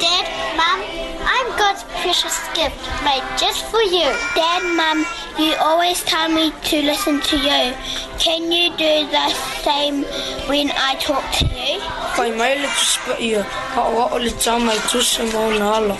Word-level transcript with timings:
Dad, 0.00 0.54
Mom, 0.56 1.26
I'm 1.26 1.58
God's 1.58 1.84
precious 2.00 2.38
gift 2.54 2.74
made 3.04 3.22
just 3.38 3.66
for 3.66 3.82
you. 3.82 4.10
Dad, 4.34 4.62
Mom, 4.74 5.04
you 5.38 5.54
always 5.60 6.02
tell 6.04 6.28
me 6.30 6.50
to 6.68 6.82
listen 6.82 7.20
to 7.20 7.36
you. 7.36 7.74
Can 8.18 8.50
you 8.50 8.70
do 8.78 9.06
the 9.10 9.28
same 9.62 10.04
when 10.48 10.70
I 10.74 10.94
talk 11.00 11.24
to 11.32 11.44
you? 11.44 11.80
Kai 12.16 12.30
mai 12.30 12.54
le 12.56 12.66
just 12.78 12.98
ia, 13.20 13.42
ka 13.74 13.88
I 13.90 14.08
o 14.14 14.16
le 14.18 14.30
tau 14.44 14.58
mai 14.58 14.76
tusa 14.90 15.28
mō 15.34 15.44
nāla. 15.60 15.96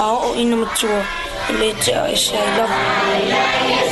A 0.00 0.10
o 0.26 0.34
ina 0.34 0.56
matua, 0.64 1.02
le 1.60 1.70
te 1.82 1.92
a 1.92 2.08
e 2.10 2.16
se 2.16 2.34
I 2.34 2.42
love 2.58 3.91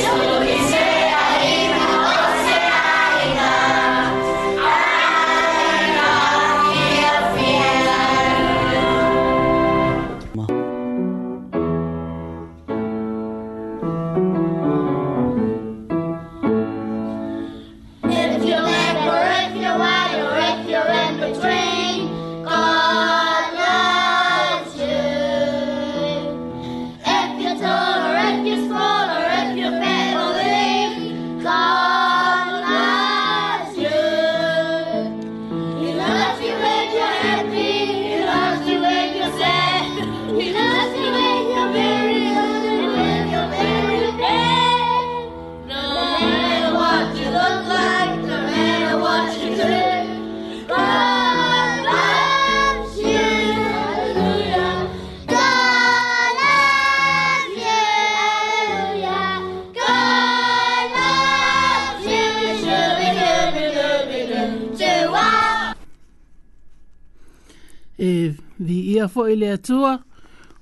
ia 69.01 69.07
fo 69.07 69.25
ele 69.27 69.49
atua, 69.51 69.99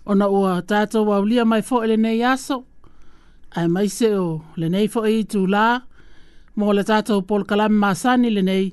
ona 0.06 0.28
ua 0.28 0.62
tata 0.62 1.02
wau 1.02 1.26
lia 1.26 1.46
mai 1.46 1.62
fo 1.62 1.84
ele 1.84 1.98
nei 1.98 2.24
aso, 2.24 2.64
ai 3.56 3.68
mai 3.68 3.88
se 3.90 4.16
o 4.16 4.42
le 4.58 4.70
nei 4.70 4.88
fo 4.88 5.04
e 5.06 5.20
itu 5.20 5.46
la, 5.48 5.82
mo 6.56 6.72
le 6.74 6.84
tata 6.84 7.16
o 7.16 7.22
pol 7.22 7.44
kalami 7.50 7.76
masani 7.84 8.30
le 8.32 8.42
nei, 8.42 8.66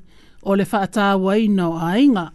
o 0.49 0.55
le 0.55 0.67
whaata 0.73 1.17
waino 1.25 1.69
ai 1.91 2.07
nga 2.09 2.27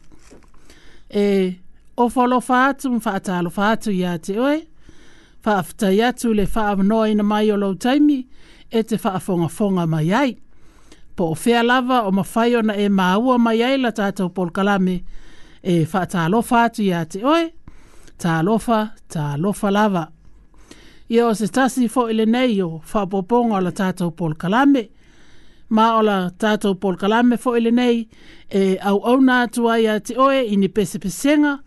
E, 1.14 1.58
o 1.98 2.08
folo 2.10 2.38
whaatu, 2.50 2.88
whaata 3.06 3.38
alo 3.38 3.52
whaatu 3.58 3.92
ia 3.92 4.14
te 4.26 4.34
oe, 4.40 4.60
whaafutai 5.46 5.98
atu 6.08 6.28
le 6.38 6.46
whaavanoa 6.56 7.10
ina 7.12 7.24
mai 7.32 7.52
o 7.52 7.58
lau 7.62 7.74
taimi, 7.84 8.20
e 8.72 8.80
te 8.88 8.96
whaafonga 9.04 9.50
fonga 9.58 9.84
mai 9.94 10.10
ai. 10.22 10.32
Po 11.16 11.24
o 11.34 11.36
fea 11.44 11.62
lava 11.68 11.98
o 12.08 12.12
mawhai 12.18 12.52
ona 12.60 12.74
e 12.84 12.88
maua 13.00 13.36
mai 13.46 13.60
ai 13.64 13.78
la 13.84 13.92
o 14.26 14.30
pol 14.36 14.50
kalami, 14.56 14.98
e 15.64 15.86
whaatalofa 15.94 16.64
atu 16.64 16.82
ia 16.84 17.06
te 17.06 17.22
oe, 17.26 17.52
ta 18.18 18.42
lofa 19.38 19.72
lava. 19.72 20.08
Ia 21.10 21.28
o 21.28 21.34
se 21.34 21.48
tasi 21.52 21.88
fo 21.90 22.08
ile 22.10 22.26
nei 22.26 22.62
o 22.62 22.82
whapoponga 22.94 23.58
o 23.58 23.62
la 23.62 23.72
tātou 23.72 24.12
Paul 24.16 24.34
Kalame, 24.36 24.88
ma 25.70 25.96
o 25.98 26.02
la 26.02 26.30
tātou 26.32 26.78
Paul 26.80 26.96
Kalame 26.98 27.38
fo 27.38 27.54
ile 27.58 27.72
nei, 27.72 28.08
e 28.50 28.78
au 28.82 29.02
au 29.06 29.20
nā 29.22 29.46
tua 29.54 29.78
ia 29.80 30.00
te 30.00 30.16
oe 30.18 30.44
i 30.46 30.58
ni 30.58 30.68
pesepesenga, 30.70 31.58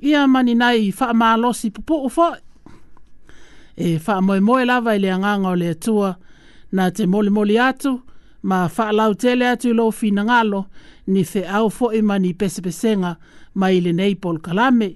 ia 0.00 0.24
mani 0.26 0.54
nei 0.54 0.90
fa 0.92 1.10
whaamalosi 1.12 1.70
pupu 1.70 2.02
ufo. 2.08 2.32
E 3.76 3.98
fa 4.00 4.18
moe 4.24 4.40
moe 4.40 4.64
lava 4.64 4.94
ile 4.96 5.12
anganga 5.12 5.50
o 5.52 5.56
le 5.56 5.74
tua 5.74 6.14
na 6.72 6.90
te 6.90 7.06
moli 7.06 7.28
moli 7.30 7.58
atu, 7.60 7.98
ma 8.48 8.68
whaalau 8.76 9.14
tele 9.14 9.44
atu 9.52 9.74
lo 9.74 9.90
fina 9.90 10.22
ngalo 10.24 10.60
ni 11.06 11.22
fe 11.24 11.40
au 11.56 11.68
fo 11.70 11.92
ima 11.92 12.18
ni 12.18 12.30
pesepesenga 12.40 13.10
mai 13.58 13.76
le 13.84 13.92
nei 13.98 14.14
pol 14.22 14.38
kalame. 14.44 14.88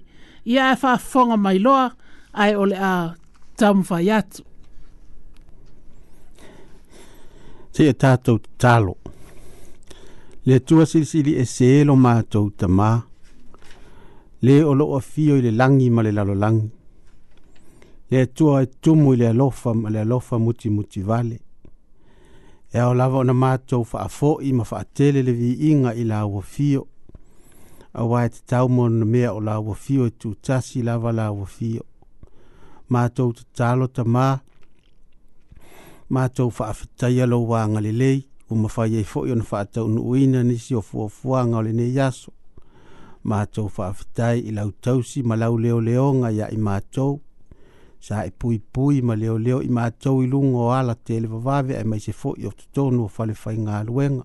Ia 0.52 0.64
e 0.72 0.76
fonga 1.12 1.36
mai 1.36 1.58
loa 1.64 1.86
ai 2.42 2.52
ole 2.62 2.76
a 2.90 3.14
tamwhai 3.58 4.08
atu. 4.18 4.42
Te 7.74 7.82
e 7.90 7.94
tātou 8.02 8.38
talo. 8.62 8.94
Le 10.46 10.56
tua 10.66 10.86
sisili 10.86 11.32
e 11.42 11.44
se 11.44 11.66
elo 11.80 11.94
mātou 11.96 12.50
ta 12.58 12.66
Le 14.42 14.62
o 14.64 14.72
loa 14.74 15.00
fio 15.02 15.36
i 15.36 15.42
le 15.42 15.50
langi 15.50 15.90
ma 15.90 16.02
le 16.02 16.12
lalo 16.12 16.34
langi. 16.34 16.70
Le 18.10 18.26
tua 18.32 18.62
e 18.62 18.66
tumu 18.80 19.12
i 19.14 19.16
le 19.16 19.26
alofa 19.28 19.74
ma 19.74 19.90
le 19.90 19.98
alofa 20.00 20.38
muti 20.38 20.70
muti 20.70 21.00
vale 21.02 21.36
e 22.72 22.78
ao 22.78 22.94
lava 22.94 23.18
ona 23.18 23.34
matou 23.34 23.82
faafoʻi 23.84 24.52
ma 24.54 24.64
faatele 24.64 25.22
le 25.26 25.32
viiga 25.34 25.90
i 25.94 26.04
lauafio 26.06 26.86
auā 27.94 28.26
e 28.26 28.28
tatau 28.34 28.68
ma 28.68 28.82
ona 28.86 29.04
mea 29.04 29.32
o 29.34 29.40
lauafio 29.40 30.06
e 30.06 30.10
tutasi 30.10 30.82
lava 30.82 31.12
lauafio 31.12 31.82
matou 32.88 33.32
tatalo 33.32 33.86
tamā 33.86 34.26
matou 36.08 36.50
faafetaia 36.50 37.26
lou 37.26 37.54
agalelei 37.54 38.28
ua 38.50 38.56
mafai 38.58 38.96
ai 38.96 39.04
foʻi 39.14 39.32
ona 39.32 39.44
faataunuuina 39.44 40.42
nisi 40.44 40.74
o 40.74 40.80
fuafuaga 40.82 41.56
o 41.58 41.62
lenei 41.62 41.98
aso 42.00 42.30
matou 43.24 43.68
faafetai 43.68 44.38
i 44.46 44.52
lau 44.52 44.70
tausi 44.82 45.22
ma 45.26 45.34
lau 45.36 45.58
leoleoga 45.58 46.30
i 46.50 46.56
matou 46.56 47.20
sa 48.00 48.24
e 48.24 48.30
pui 48.32 48.58
pui 48.58 49.02
ma 49.02 49.14
leo 49.14 49.36
leo 49.38 49.58
i 49.60 49.68
mātou 49.68 50.22
i 50.24 50.26
lungo 50.26 50.64
o 50.66 50.68
ala 50.72 50.94
te 50.96 51.18
le 51.20 51.28
vavave 51.28 51.76
ai 51.76 51.84
mai 51.84 52.00
se 52.00 52.14
fo 52.16 52.32
i 52.40 52.46
o 52.48 52.52
tutonu 52.56 53.04
o 53.04 53.08
fale 53.12 53.34
fai 53.34 53.58
ngā 53.60 53.82
luenga. 53.84 54.24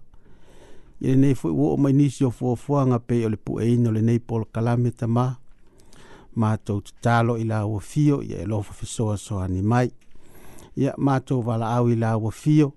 I 1.01 1.11
le 1.11 1.15
nei 1.19 1.35
fo 1.35 1.51
i 1.51 1.57
o 1.59 1.73
mai 1.77 1.91
nisi 1.93 2.23
o 2.23 2.31
fua 2.31 2.55
fua 2.55 2.85
ngā 2.87 3.01
pei 3.07 3.25
o 3.27 3.31
le 3.33 3.37
pu 3.37 3.57
e 3.59 3.67
ino 3.73 3.91
le 3.91 3.99
nei 4.01 4.19
pol 4.19 4.45
kalame 4.55 4.93
ta 4.95 5.07
ma. 5.07 5.27
Mātou 6.39 6.79
te 6.87 6.95
talo 7.03 7.35
i 7.39 7.43
la 7.47 7.65
ua 7.67 7.79
fio 7.83 8.21
i 8.23 8.31
e 8.39 8.45
lofa 8.47 8.73
fisoa 8.73 9.17
soa 9.17 9.47
ni 9.47 9.61
mai. 9.61 9.91
Ia 10.75 10.95
mātou 10.97 11.43
wala 11.47 11.73
au 11.77 11.91
i 11.91 11.99
la 11.99 12.13
ua 12.19 12.31
fio 12.31 12.71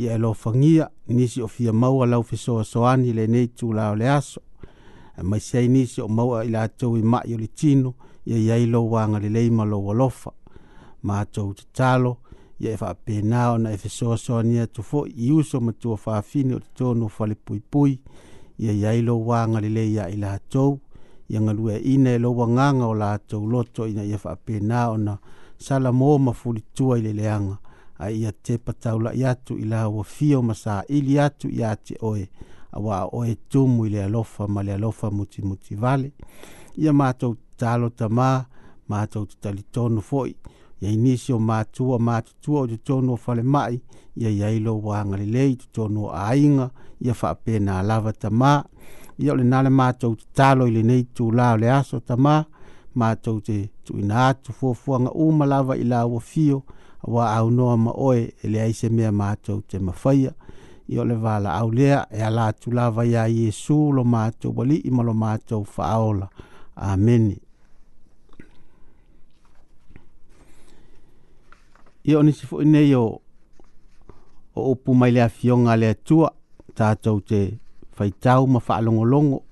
i 0.00 0.08
e 0.12 0.16
lofa 0.20 0.52
ngia 0.56 0.88
nisi 1.12 1.42
o 1.44 1.48
fia 1.48 1.72
maua 1.72 2.06
lau 2.08 2.22
fisoa 2.24 2.64
soa 2.64 2.96
ni 3.00 3.12
le 3.12 3.26
nei 3.26 3.52
tū 3.56 3.70
lao 3.74 3.94
le 3.96 4.08
aso. 4.08 4.40
E 5.16 5.22
mai 5.22 5.40
se 5.40 5.66
nisi 5.68 6.00
o 6.00 6.08
maua 6.08 6.44
i 6.44 6.50
la 6.52 6.66
tau 6.68 6.96
i 6.96 7.02
mai 7.02 7.34
o 7.34 7.38
le 7.40 7.48
tino 7.52 7.94
i 8.24 8.32
e 8.32 8.38
iailo 8.44 8.82
wanga 8.88 9.18
le 9.18 9.28
leima 9.28 9.64
lo 9.64 9.80
walofa 9.84 10.32
matou 11.02 11.54
tatalo 11.54 12.16
ia 12.60 12.72
e 12.72 12.76
faapena 12.76 13.50
ona 13.52 13.70
e 13.72 13.76
fesoasoani 13.76 14.58
atu 14.58 14.82
foʻi 14.82 15.10
i 15.16 15.32
uso 15.32 15.60
matua 15.60 15.96
fafine 15.96 16.54
o 16.54 16.58
tatonu 16.60 17.08
falepuipui 17.08 18.00
ia 18.58 18.72
iai 18.72 19.02
lou 19.02 19.32
agalele 19.34 19.88
ia 19.90 20.08
i 20.10 20.16
latou 20.16 20.80
ia 21.28 21.40
galueaina 21.40 22.10
e, 22.10 22.14
e 22.14 22.18
lou 22.18 22.42
agaga 22.42 22.86
o 22.86 22.94
latou 22.94 23.46
loto 23.50 23.86
ina 23.86 24.04
ia 24.04 24.18
faapena 24.18 24.90
ona 24.90 25.18
salamō 25.60 26.18
ma 26.18 26.32
fulitua 26.32 26.98
i 26.98 27.02
leleaga 27.02 27.58
ae 27.98 28.16
ia 28.16 28.32
tepa 28.32 28.72
taulaʻi 28.72 29.24
atu 29.26 29.58
i 29.58 29.64
lauafia 29.64 30.38
o 30.38 30.42
masaili 30.42 31.18
atu 31.20 31.48
iā 31.48 31.76
te 31.76 31.96
oe 32.02 32.28
auā 32.72 33.08
oe 33.12 33.36
tumu 33.48 33.86
i 33.86 33.90
le 33.90 34.04
alofa 34.04 34.48
ma 34.48 34.62
le 34.62 34.72
alofa 34.74 35.10
mutimuti 35.10 35.74
vale 35.74 36.12
ia 36.76 36.92
matou 36.92 37.34
tatalo 37.56 37.88
tamā 37.88 38.44
matou 38.88 39.26
tatalitono 39.26 40.00
foʻi 40.00 40.34
ya 40.80 40.88
ia 40.90 40.94
inisi 40.94 41.32
o 41.32 41.38
matua 41.38 41.98
matutua 41.98 42.60
o 42.60 42.66
totonu 42.66 43.14
o 43.26 43.34
mai 43.42 43.80
ya 44.16 44.30
i 44.30 44.42
ailo 44.44 44.78
ua 44.78 45.04
le 45.04 45.54
totonu 45.56 46.04
o 46.04 46.12
aiga 46.12 46.70
ia 47.00 47.14
fa'apena 47.14 47.82
lava 47.82 48.12
tamā 48.12 48.62
ia 49.18 49.32
o 49.32 49.36
lenā 49.36 49.62
le 49.64 49.70
matou 49.70 50.14
tatalo 50.16 50.66
i 50.66 50.82
nei 50.82 51.04
tu 51.04 51.28
o 51.28 51.30
le 51.30 51.70
aso 51.70 52.00
tama 52.00 52.44
tamā 52.44 52.44
matou 52.94 53.40
te 53.40 53.68
fo 53.84 53.94
atu 54.14 54.52
fuafuaga 54.52 55.10
ma 55.32 55.46
lava 55.46 55.76
i 55.76 55.84
laua 55.84 56.20
fio 56.20 56.62
wa 57.02 57.32
au 57.34 57.50
no 57.50 57.76
ma 57.76 57.90
oe 57.90 58.32
e 58.42 58.60
ai 58.60 58.72
se 58.72 58.88
mea 58.88 59.12
matou 59.12 59.60
te 59.62 59.78
mafaia 59.78 60.32
ia 60.88 61.00
o 61.00 61.04
le 61.04 61.14
valaau 61.14 61.70
lea 61.70 62.06
e 62.10 62.22
alatu 62.22 62.70
lava 62.70 63.02
iā 63.04 63.28
iesu 63.28 63.92
lo 63.92 64.04
boli 64.54 64.76
i 64.76 64.90
ma 64.90 65.02
lo 65.02 65.14
matou 65.14 65.64
fa'aola 65.64 66.28
amene 66.76 67.40
ia 72.08 72.18
o 72.18 72.22
nisi 72.24 72.46
foʻi 72.48 72.64
nei 72.64 72.94
o 72.96 73.04
o 74.56 74.60
upu 74.72 74.94
mai 74.96 75.12
le 75.12 75.20
afioga 75.22 75.72
a 75.72 75.76
le 75.76 75.88
atua 75.92 76.28
tatou 76.74 77.20
te 77.28 77.40
faitau 77.96 78.46
ma 78.46 78.60
faalogologo 78.60 79.42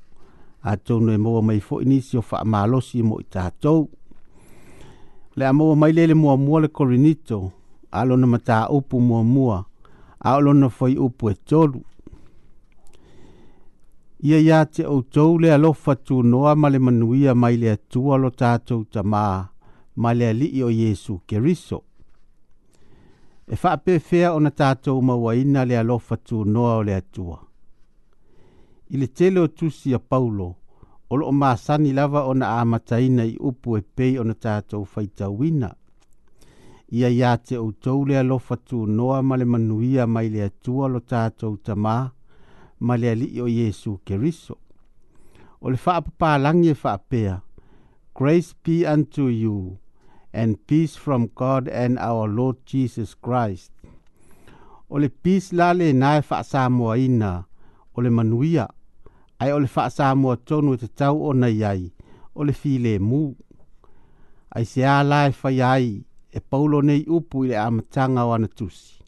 atou 0.71 1.01
noe 1.05 1.17
maua 1.19 1.43
mai 1.43 1.61
foʻi 1.69 1.85
nisi 1.91 2.17
o 2.19 2.23
faamalosi 2.23 3.03
mo 3.09 3.21
i 3.21 3.25
tatou 3.35 3.83
le 5.37 5.45
a 5.47 5.53
maua 5.53 5.77
mai 5.77 5.93
lei 5.93 6.07
le 6.07 6.15
muamua 6.15 6.61
le 6.61 6.69
korinito 6.69 7.39
a 7.91 8.05
lona 8.09 8.27
mataupu 8.27 9.01
muamua 9.01 9.59
a 10.25 10.37
o 10.37 10.41
lona 10.41 10.69
foi 10.69 10.97
upu 10.97 11.31
e 11.31 11.35
tolu 11.35 11.81
ia 14.21 14.39
iā 14.47 14.59
te 14.67 14.87
outou 14.87 15.39
le 15.39 15.53
alofa 15.55 15.95
tunoa 15.97 16.57
ma 16.57 16.69
le 16.71 16.79
manuia 16.79 17.35
mai 17.35 17.57
le 17.57 17.69
atua 17.77 18.17
lo 18.17 18.31
tatou 18.31 18.85
tamā 18.93 19.25
ma 19.97 20.15
le 20.15 20.25
alii 20.29 20.63
o 20.63 20.71
iesu 20.71 21.21
keriso 21.27 21.83
e 23.49 23.55
whaapewhea 23.65 24.33
o 24.35 24.39
na 24.43 24.51
tātou 24.51 25.03
maua 25.09 25.35
ina 25.41 25.65
le 25.65 25.77
alofa 25.79 26.17
tū 26.27 26.43
noa 26.55 26.79
o 26.81 26.83
le 26.87 26.95
atua. 26.95 27.39
I 28.93 28.99
le 29.01 29.07
tele 29.07 29.39
o 29.41 29.49
tusi 29.59 29.93
a 29.95 29.99
Paulo, 29.99 30.47
o 31.11 31.15
lo 31.17 31.29
o 31.31 31.35
māsani 31.41 31.93
lava 31.95 32.25
o 32.31 32.35
na 32.35 32.49
āmataina 32.61 33.23
i 33.31 33.37
upu 33.51 33.77
e 33.79 33.83
pei 33.97 34.19
o 34.19 34.25
na 34.27 34.35
tātou 34.47 34.83
whaita 34.95 35.29
wina. 35.31 35.71
Ia 36.93 37.09
ia 37.11 37.37
te 37.39 37.57
o 37.59 37.71
tau 37.85 38.03
le 38.09 38.19
alofa 38.19 38.57
tū 38.67 38.85
noa 38.99 39.23
ma 39.23 39.37
le 39.39 39.45
manuia 39.53 40.07
mai 40.07 40.29
le 40.35 40.43
atua 40.49 40.89
lo 40.91 41.01
tātou 41.01 41.57
tamā 41.67 41.97
ma 42.81 42.95
le 42.99 43.11
ali 43.11 43.31
o 43.43 43.47
Jesu 43.49 44.01
Keriso. 44.05 44.59
O 45.61 45.71
le 45.71 45.79
whaapapalangi 45.87 46.73
e 46.75 46.79
whaapea, 46.85 47.41
Grace 48.15 48.55
be 48.65 48.85
unto 48.87 49.29
you 49.29 49.79
and 50.37 50.55
peace 50.67 50.95
from 50.97 51.31
God 51.35 51.67
and 51.69 51.99
our 51.99 52.29
Lord 52.29 52.57
Jesus 52.69 53.17
Christ. 53.17 53.73
O 54.91 55.01
le 55.01 55.09
peace 55.09 55.51
la 55.57 55.73
le 55.73 55.91
nai 55.93 56.21
fa 56.23 56.43
samoa 56.45 56.99
ina, 57.01 57.31
o 57.97 58.01
le 58.05 58.11
manuia, 58.13 58.69
ai 59.41 59.51
o 59.57 59.59
le 59.65 59.67
fa 59.67 59.89
samoa 59.91 60.37
tonu 60.37 60.75
e 60.77 60.83
te 60.85 60.89
tau 61.01 61.17
o 61.27 61.33
nei 61.33 61.65
ai, 61.65 61.85
o 62.37 62.45
le 62.47 62.53
file 62.53 62.99
mu. 63.03 63.23
Ai 64.53 64.65
se 64.69 64.85
a 64.87 65.01
lai 65.03 65.33
fai 65.33 65.61
ai, 65.65 65.89
e 66.31 66.39
paulo 66.51 66.81
nei 66.85 67.03
upu 67.17 67.45
i 67.47 67.51
le 67.51 67.57
amatanga 67.67 68.27
o 68.29 68.35
anatusi. 68.37 69.01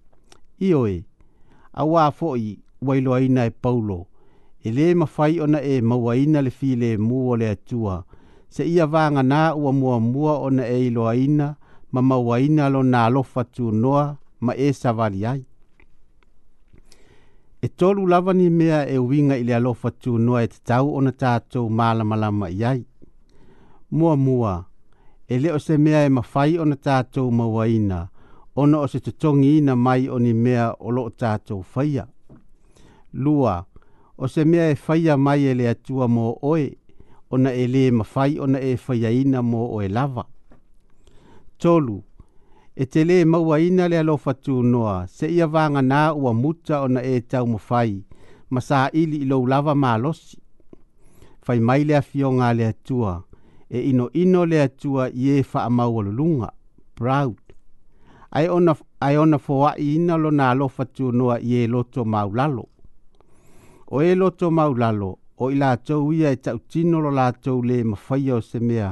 Io 0.64 0.86
e, 0.88 0.96
a 1.80 1.84
wafoi 1.84 2.58
wailoa 2.86 3.20
ina 3.20 3.44
e 3.46 3.50
paulo, 3.52 4.00
e 4.64 4.72
le 4.72 4.94
mawhai 4.94 5.40
ona 5.40 5.60
e 5.62 5.74
mawaina 5.88 6.40
le 6.42 6.50
file 6.50 6.96
mu 6.98 7.18
o 7.30 7.34
le 7.36 7.48
atua, 7.56 7.96
e 8.02 8.17
se 8.50 8.64
ia 8.64 8.86
vanga 8.86 9.22
na 9.22 9.54
ua 9.54 9.72
mua 9.72 10.00
mua 10.00 10.38
o 10.38 10.50
na 10.50 10.64
eiloaina 10.66 11.46
ma 11.92 12.00
mauaina 12.08 12.68
lo 12.68 12.82
na 12.82 13.04
alofa 13.06 13.42
tūnoa 13.56 14.04
ma 14.44 14.52
e 14.54 14.68
savali 14.72 15.26
ai. 15.26 15.42
E 17.62 17.68
tolu 17.68 18.06
lava 18.06 18.32
ni 18.34 18.50
mea 18.50 18.86
e 18.94 18.98
winga 18.98 19.36
i 19.36 19.44
le 19.48 19.54
alofa 19.60 19.90
tūnoa 20.02 20.38
e 20.44 20.46
te 20.52 20.58
tau 20.68 20.86
o 20.96 21.00
na 21.04 21.10
tātou 21.22 21.66
malama 21.78 22.16
lama 22.22 22.46
i 22.50 22.64
ai. 22.72 22.82
Mua 23.96 24.14
mua, 24.26 24.52
e 25.32 25.38
leo 25.42 25.58
se 25.66 25.74
mea 25.84 26.00
e 26.06 26.08
mawhai 26.16 26.52
o 26.58 26.64
na 26.70 26.76
tātou 26.86 27.28
mauaina, 27.38 27.98
ona 28.60 28.76
o 28.80 28.86
se 28.88 28.98
te 29.00 29.12
ina 29.58 29.74
mai 29.76 30.08
o 30.08 30.18
ni 30.18 30.32
mea 30.34 30.72
o 30.80 30.90
lo 30.90 31.08
tātou 31.10 31.64
whaia. 31.74 32.06
Lua, 33.12 33.64
o 34.18 34.28
se 34.28 34.44
mea 34.44 34.70
e 34.70 34.74
whaia 34.88 35.16
mai 35.16 35.44
ele 35.44 35.68
atua 35.68 36.06
mō 36.06 36.34
oe 36.42 36.76
ona 37.34 37.50
e 37.52 37.64
le 37.74 37.84
mafai 37.98 38.32
ona 38.44 38.58
e 38.60 38.72
faiaina 38.84 39.38
mo 39.50 39.62
o 39.70 39.78
e 39.82 39.88
lava. 39.96 40.24
Tolu, 41.60 41.98
e 42.80 42.84
te 42.92 43.00
le 43.08 43.16
mauaina 43.32 43.84
le 43.92 43.96
alofa 44.02 44.32
noa, 44.72 44.94
se 45.16 45.26
ia 45.36 45.46
vanga 45.54 45.82
nā 45.90 46.00
ua 46.22 46.30
muta 46.42 46.76
ona 46.86 47.00
e 47.02 47.14
tau 47.30 47.46
mafai, 47.52 47.92
ma 48.52 48.60
sa 48.68 48.80
ili 49.00 49.16
ilo 49.24 49.36
lava 49.52 49.74
ma 49.82 49.92
losi. 50.04 50.36
Fai 51.44 51.58
mai 51.66 51.80
le 51.88 51.94
afionga 52.02 52.48
le 52.58 52.64
atua, 52.72 53.12
e 53.70 53.78
ino 53.90 54.06
ino 54.22 54.40
le 54.50 54.58
atua 54.68 55.04
i 55.08 55.38
e 55.38 55.42
faa 55.50 55.68
maualulunga, 55.76 56.48
proud. 56.98 57.38
Ai 58.36 58.46
ona, 58.56 58.72
ai 59.06 59.16
ona 59.22 59.38
fowa 59.46 59.70
i 59.84 59.94
ina 59.96 60.14
lo 60.22 60.30
nā 60.38 60.46
alofa 60.52 60.84
noa 61.18 61.36
i 61.40 61.52
e 61.54 61.66
loto 61.72 62.00
maulalo. 62.12 62.64
O 63.94 64.02
e 64.02 64.12
loto 64.20 64.46
maulalo, 64.58 65.12
o 65.38 65.50
i 65.50 65.54
latou 65.54 66.12
ia 66.12 66.30
e 66.34 66.36
tautino 66.36 66.98
lo 67.00 67.10
latou 67.10 67.62
lē 67.68 67.84
mafaia 67.90 68.34
o 68.36 68.40
se 68.40 68.58
mea 68.60 68.90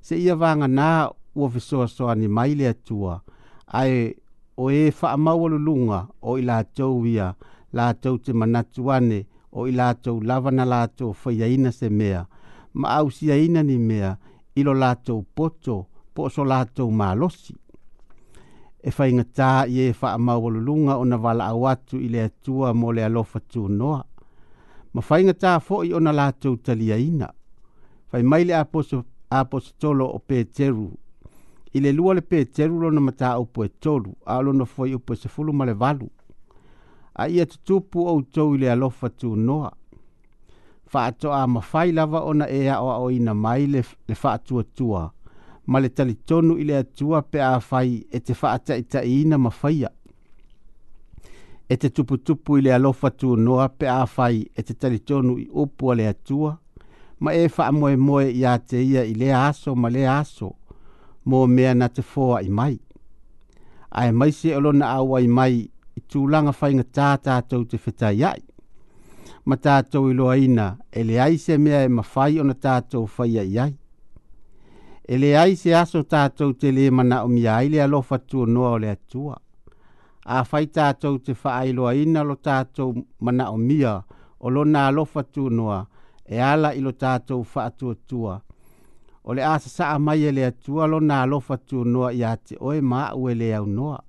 se 0.00 0.16
ia 0.18 0.34
vaganā 0.36 0.88
ua 1.36 1.50
fesoasoani 1.50 2.28
mai 2.36 2.54
le 2.58 2.68
atua 2.68 3.20
ae 3.80 3.98
o 4.56 4.70
ē 4.70 4.84
e 4.88 4.94
faamaua 5.00 5.48
luluga 5.54 6.00
o 6.22 6.36
i 6.38 6.42
latou 6.50 7.06
ia 7.06 7.34
latou 7.72 8.18
te 8.18 8.32
manatu 8.32 8.90
ane 8.96 9.20
o 9.52 9.66
i 9.70 9.72
latou 9.78 10.20
lava 10.20 10.50
na 10.50 10.64
latou 10.64 11.12
faiaina 11.12 11.72
se 11.72 11.88
mea 11.90 12.26
ma 12.74 12.88
ausiaina 12.98 13.62
ni 13.62 13.78
mea 13.78 14.16
i 14.56 14.62
lo 14.62 14.74
latou 14.74 15.22
poto 15.34 15.76
po 16.14 16.28
so 16.30 16.42
la 16.44 16.58
latou 16.64 16.90
malosi 16.90 17.54
e 18.82 18.90
faigatā 18.96 19.50
i 19.68 19.78
ē 19.84 19.88
e 19.90 19.98
faamaua 20.00 20.50
luluga 20.54 20.96
ona 21.02 21.16
valaau 21.24 21.66
atu 21.72 21.96
i 22.06 22.08
le 22.14 22.20
atua 22.28 22.74
mo 22.74 22.92
le 22.92 23.02
tu 23.24 23.38
tunoa 23.52 24.04
ma 24.94 25.02
fainga 25.02 25.34
tā 25.34 25.56
fōi 25.60 25.90
o 25.94 26.00
na 26.00 26.12
lātou 26.14 26.54
talia 26.62 26.96
ina. 27.02 27.28
Fai 28.06 28.22
maile 28.22 28.54
apostolo 28.54 30.06
o 30.14 30.18
Peteru. 30.20 30.90
I 31.74 31.80
le 31.82 31.90
lua 31.92 32.14
le 32.14 32.22
Peteru 32.22 32.78
lona 32.80 33.00
mata 33.02 33.32
o 33.40 33.44
po 33.46 33.64
e 33.64 33.68
tolu, 33.82 34.12
a 34.26 34.36
lona 34.40 34.62
fōi 34.64 34.94
upo 34.94 35.14
e 35.14 35.16
sefulu 35.16 35.52
ma 35.52 35.66
le 35.66 35.74
valu. 35.74 36.06
A 37.18 37.26
ia 37.28 37.46
tutupu 37.46 38.06
o 38.10 38.14
utou 38.20 38.54
i 38.54 38.60
le 38.62 38.70
alofa 38.70 39.10
tū 39.10 39.34
noa. 39.36 39.70
fa 40.84 41.08
Fato 41.10 41.32
a 41.32 41.42
mawhai 41.48 41.90
lava 41.92 42.20
ona 42.30 42.46
e 42.50 42.68
a 42.68 42.78
o 42.80 43.10
ina 43.10 43.34
mai 43.34 43.66
le, 43.66 43.82
le 44.08 44.14
fātua 44.14 44.62
tua. 44.62 45.10
male 45.66 45.88
tali 45.88 46.12
talitonu 46.14 46.58
i 46.60 46.64
le 46.68 46.74
atua 46.76 47.22
pe 47.22 47.40
a 47.40 47.58
fai 47.60 48.04
e 48.12 48.20
te 48.20 48.34
fata 48.36 48.76
ita 48.76 49.02
i 49.04 49.22
ina 49.24 49.38
mawhaia 49.40 49.88
e 51.68 51.76
te 51.76 51.88
tuputupu 51.96 52.58
i 52.58 52.62
le 52.64 52.72
alofa 52.74 53.08
tūnoa 53.10 53.70
pe 53.78 53.88
āwhai 53.88 54.42
e 54.44 54.62
te 54.62 54.74
taritonu 54.74 55.36
i 55.40 55.46
upua 55.64 55.94
le 55.96 56.08
atua, 56.10 56.54
ma 57.24 57.32
e 57.38 57.46
wha 57.48 57.68
moe 57.72 57.94
moe 57.96 58.24
i 58.28 58.44
te 58.68 58.82
ia 58.82 59.04
i 59.08 59.14
le 59.14 59.32
aso 59.34 59.74
ma 59.74 59.88
le 59.88 60.06
aso, 60.08 60.50
mō 61.26 61.44
mea 61.48 61.74
na 61.74 61.88
te 61.88 62.02
fōa 62.14 62.42
i 62.44 62.48
mai. 62.52 62.76
Ai 63.96 64.10
mai 64.12 64.32
se 64.32 64.56
olona 64.56 64.86
awa 64.98 65.20
i 65.24 65.28
mai 65.28 65.54
i 65.96 66.00
tūlanga 66.10 66.52
whai 66.60 66.74
ngā 66.74 66.84
tātātou 66.98 67.64
te 67.70 67.78
whetai 67.84 68.20
ai. 68.26 68.42
Ma 69.46 69.56
tātou 69.56 70.10
i 70.10 70.14
loa 70.18 70.36
ina, 70.40 70.68
e 70.92 71.04
le 71.04 71.18
ai 71.20 71.38
se 71.38 71.56
mea 71.60 71.84
e 71.84 71.88
mawhai 71.92 72.40
o 72.40 72.44
na 72.48 72.54
tātou 72.56 73.06
whai 73.16 73.38
ai 73.40 73.56
ai. 73.68 73.72
E 75.08 75.16
le 75.20 75.32
ai 75.36 75.56
se 75.60 75.74
aso 75.76 76.02
tātou 76.02 76.52
te 76.56 76.72
le 76.72 76.90
mana 76.90 77.22
o 77.24 77.28
mi 77.30 77.46
ai 77.46 77.70
le 77.72 77.80
alofa 77.84 78.18
tūnoa 78.18 78.72
o 78.72 78.78
le 78.84 78.90
atua 78.96 79.38
a 80.24 80.42
fai 80.44 80.66
tātou 80.72 81.18
te 81.20 81.34
whaailoa 81.42 81.92
ina 82.00 82.22
lo 82.24 82.34
tātou 82.40 82.94
mana 83.20 83.50
o 83.52 83.56
mia 83.60 83.98
o 84.40 84.48
lo 84.50 84.62
nā 84.64 84.86
lofa 84.92 85.22
tūnoa 85.24 85.82
e 86.24 86.40
ala 86.40 86.72
i 86.74 86.80
lo 86.80 86.92
tātou 86.92 87.44
whaatua 87.54 88.40
O 89.26 89.32
le 89.32 89.40
āsa 89.40 89.70
saa 89.72 89.98
mai 89.98 90.20
e 90.28 90.30
le 90.36 90.42
atua 90.44 90.84
lo 90.88 90.98
nā 91.00 91.22
lofa 91.28 91.56
tūnoa 91.56 92.10
i 92.16 92.20
ate 92.28 92.56
oe 92.60 92.78
mā 92.84 93.06
ue 93.16 93.32
le 93.34 93.46
au 93.56 93.64
noa. 93.64 94.02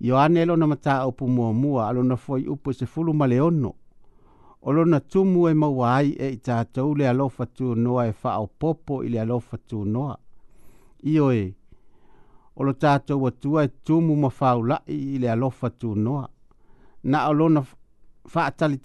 Io 0.00 0.16
ane 0.16 0.40
e 0.42 0.46
lo 0.48 0.56
na 0.56 0.64
mata 0.66 0.94
opu 1.06 1.28
mua 1.28 1.52
mua 1.52 1.88
alo 1.90 2.00
na 2.02 2.16
foi 2.16 2.46
upo 2.48 2.70
e 2.70 2.74
se 2.78 2.86
fulu 2.88 3.12
male 3.12 3.36
ono. 3.44 3.74
O 4.64 4.72
lo 4.72 4.84
na 4.88 5.00
tumu 5.02 5.44
e 5.50 5.54
maua 5.54 5.90
ai 5.98 6.14
e 6.16 6.32
i 6.32 6.40
tātou 6.40 6.96
le 6.96 7.04
alofa 7.12 7.44
tūnoa 7.44 8.06
e 8.08 8.14
wha 8.24 8.38
popo 8.58 9.02
i 9.04 9.12
le 9.12 9.20
alofa 9.26 9.58
tūnoa. 9.60 10.16
Io 11.04 11.28
e, 11.32 11.42
o 12.58 12.64
lo 12.66 12.72
tātou 12.82 13.26
atua 13.28 13.62
e 13.64 13.68
tumu 13.86 14.14
ma 14.22 14.28
whaulai 14.38 14.94
i 15.14 15.18
le 15.22 15.28
alofa 15.30 15.68
tū 15.80 15.92
noa. 15.94 16.24
Na 17.02 17.28
o 17.28 17.32
lona 17.32 17.62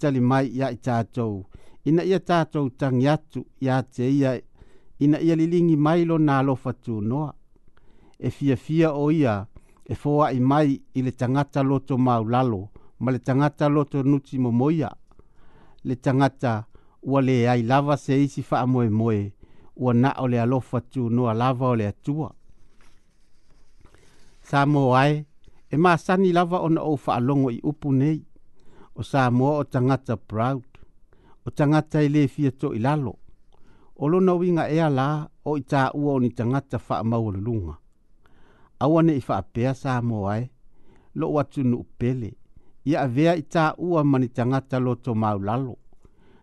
tali 0.00 0.20
mai 0.20 0.46
ia 0.56 0.68
i 0.70 0.76
tātou. 0.76 1.44
Ina 1.86 2.02
ia 2.06 2.18
tātou 2.18 2.68
tangi 2.80 3.08
atu 3.10 3.42
ia 3.60 3.82
te 3.82 4.06
ia. 4.10 4.32
Ina 5.02 5.18
ia 5.20 5.34
lilingi 5.36 5.76
mai 5.76 6.04
lo 6.04 6.18
na 6.18 6.38
alofa 6.38 6.72
tū 6.72 7.00
noa. 7.00 7.32
E 8.18 8.30
fia 8.30 8.56
fia 8.56 8.92
o 8.94 9.10
ia 9.10 9.34
e 9.84 9.94
fōa 9.94 10.30
i 10.34 10.38
mai 10.40 10.78
i 10.94 11.02
le 11.02 11.10
tangata 11.12 11.62
loto 11.62 11.98
maulalo 11.98 12.68
ma 12.98 13.10
le 13.12 13.18
tangata 13.18 13.68
loto 13.68 14.02
nuti 14.02 14.38
mo 14.38 14.50
moia. 14.52 14.90
Le 15.84 15.96
tangata 15.96 16.64
ua 17.02 17.20
le 17.20 17.48
ai 17.48 17.62
lava 17.64 17.96
se 17.96 18.14
isi 18.24 18.44
wha 18.50 18.64
moe 18.66 18.88
moe 18.90 19.32
ua 19.76 19.92
na 19.94 20.14
o 20.18 20.26
le 20.28 20.38
alofa 20.40 20.78
tū 20.80 21.10
noa 21.10 21.34
lava 21.34 21.68
o 21.68 21.76
le 21.76 21.86
atua 21.86 22.30
sa 24.44 24.62
ae 24.96 25.14
e 25.72 25.76
masani 25.84 26.28
lava 26.36 26.58
ona 26.66 26.80
fa 26.84 26.96
faalogo 27.02 27.48
i 27.50 27.58
upu 27.70 27.88
nei 28.00 28.18
o 28.94 29.00
sa 29.10 29.22
moa 29.36 29.54
o 29.60 29.64
cha 29.72 30.16
proud 30.30 30.64
o 31.46 31.50
changa 31.56 31.80
i 32.06 32.08
lē 32.14 32.22
fia 32.32 32.50
to 32.60 32.68
ilalo 32.78 33.12
o 34.00 34.04
lona 34.12 34.32
uiga 34.40 34.64
e 34.68 34.78
ala 34.88 35.08
o 35.48 35.58
i 35.58 35.62
u 35.94 36.00
o 36.12 36.20
ni 36.22 36.28
changa 36.38 36.60
tagata 36.70 36.78
faamaualuluga 36.86 37.74
aua 38.82 39.00
neʻi 39.06 39.22
faapea 39.28 39.72
sa 39.82 39.92
mo 40.08 40.18
ae 40.34 40.42
loʻu 41.18 41.36
atu 41.42 41.80
pele 41.98 42.30
ia 42.88 42.98
avea 43.06 43.32
i 43.36 43.42
taʻua 43.54 44.00
ma 44.10 44.16
ni 44.22 44.28
tagata 44.36 44.76
loto 44.86 45.10
mau 45.22 45.38
lalo 45.48 45.74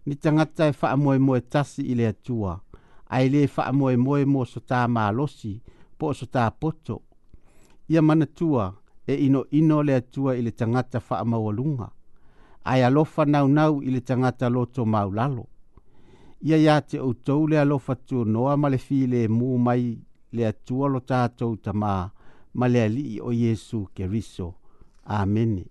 ni 0.07 0.13
tagata 0.23 0.63
e 0.67 0.73
faamoemoe 0.79 1.41
tasi 1.53 1.81
ai 1.89 1.95
le 1.99 2.05
atua 2.13 2.51
ae 3.15 3.25
lē 3.33 3.41
faamoemoe 3.55 4.21
mo 4.33 4.39
so 4.51 4.59
tamālosi 4.69 5.51
po 5.97 6.05
o 6.11 6.13
so 6.19 6.25
tapoto 6.35 6.95
ia 7.91 8.01
mana 8.01 8.25
tua 8.39 8.65
e 9.07 9.13
ino 9.25 9.41
ino 9.59 9.77
le 9.87 9.93
atua 10.01 10.31
i 10.39 10.41
le 10.41 10.51
tangata 10.59 10.99
whaamaualunga. 11.09 11.87
Ai 12.71 12.81
alofa 12.89 13.23
nau 13.33 13.47
nau 13.57 13.73
i 13.81 13.89
le 13.93 14.01
tangata 14.09 14.45
loto 14.55 14.81
maulalo. 14.93 15.45
Ia 16.47 16.57
ia 16.65 16.75
te 16.89 16.97
outou 17.07 17.41
le 17.51 17.59
lofa 17.71 17.93
tu 18.07 18.17
noa 18.33 18.53
ma 18.61 18.67
le 18.73 18.77
fi 18.85 18.99
le 19.11 19.21
mu 19.37 19.49
mai 19.65 19.83
le 20.35 20.43
atua 20.51 20.85
lo 20.93 20.99
tātou 21.11 21.51
ta 21.63 21.71
maa 21.81 22.03
ma 22.57 22.65
le 22.73 22.79
ali 22.87 23.05
o 23.19 23.29
Yesu 23.43 23.79
keriso. 23.95 24.47
riso. 24.47 25.69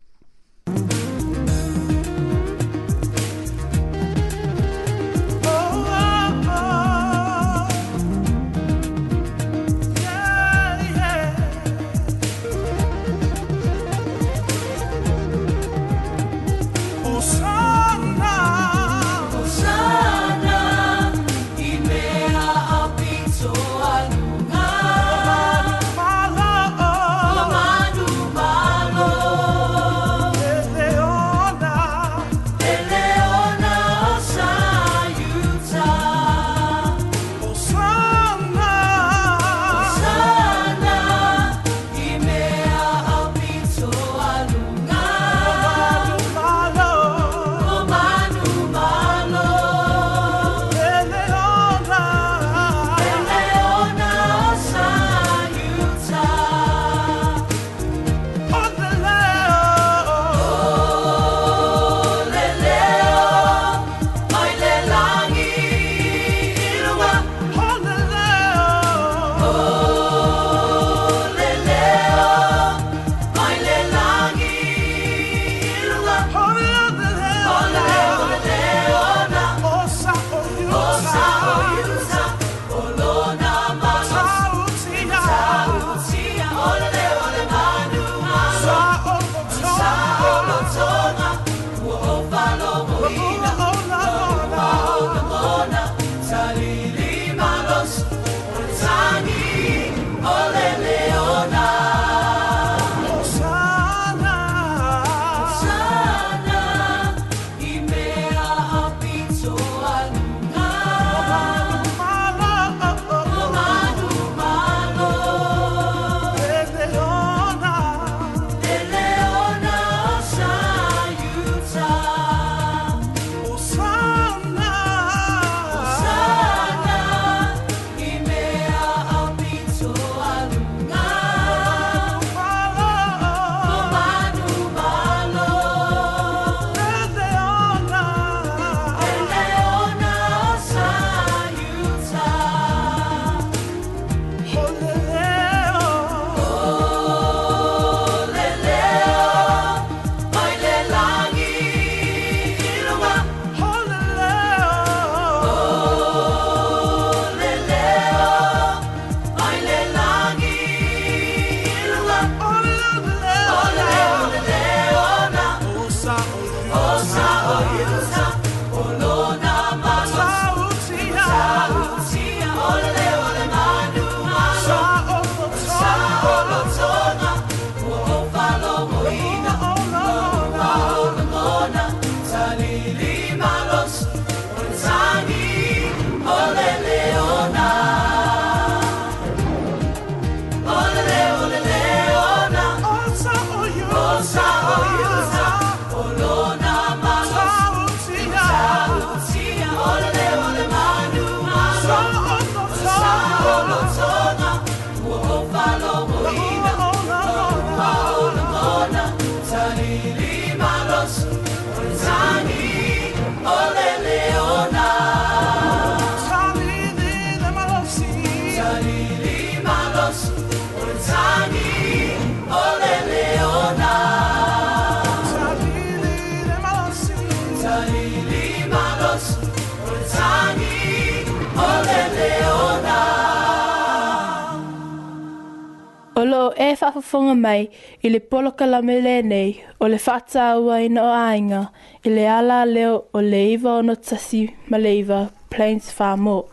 whawhawhonga 236.81 237.35
mai 237.45 237.63
i 238.05 238.09
le 238.13 238.21
poloka 238.31 238.65
la 238.73 238.79
nei 238.81 239.51
o 239.83 239.89
le 239.93 239.99
whata 240.07 240.43
aua 240.53 240.77
i 240.81 240.89
no 240.97 241.05
ainga 241.31 241.63
i 242.05 242.09
le 242.15 242.25
ala 242.39 242.65
leo 242.75 242.95
o 243.15 243.21
le 243.21 243.41
iwa 243.53 243.73
o 243.79 243.83
no 243.83 243.95
tasi 243.97 244.43
ma 244.71 244.77
le 244.85 244.93
iwa 245.01 245.29
Plains 245.53 245.87
Farm 245.97 246.27
o. 246.29 246.45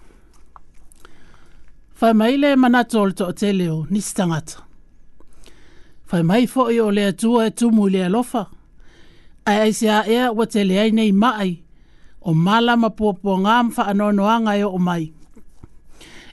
Whai 2.01 2.13
mai 2.13 2.37
le 2.37 2.55
manato 2.55 3.01
o 3.01 3.05
o 3.27 3.31
te 3.31 3.51
leo 3.53 3.85
ni 3.89 4.01
stangata. 4.01 4.63
Whai 6.11 6.23
mai 6.23 6.47
fo 6.47 6.69
i 6.69 6.79
o 6.81 6.89
le 6.91 7.05
atua 7.05 7.45
e 7.45 7.51
tumu 7.51 7.87
le 7.93 8.03
alofa. 8.05 8.45
Ai 9.45 9.57
ai 9.65 9.73
se 9.73 9.87
a 9.89 10.01
ea 10.07 10.31
wa 10.33 10.45
te 10.51 10.63
le 10.63 10.79
ai 10.79 10.91
nei 10.91 11.11
maai 11.11 11.51
o 12.27 12.33
mala 12.33 12.73
ma 12.81 12.89
pua 12.89 13.13
pua 13.21 13.37
ngā 13.45 13.55
mwha 13.69 13.85
anono 13.91 14.25
anga 14.29 14.53
e 14.57 14.63
o 14.65 14.77
mai. 14.79 15.13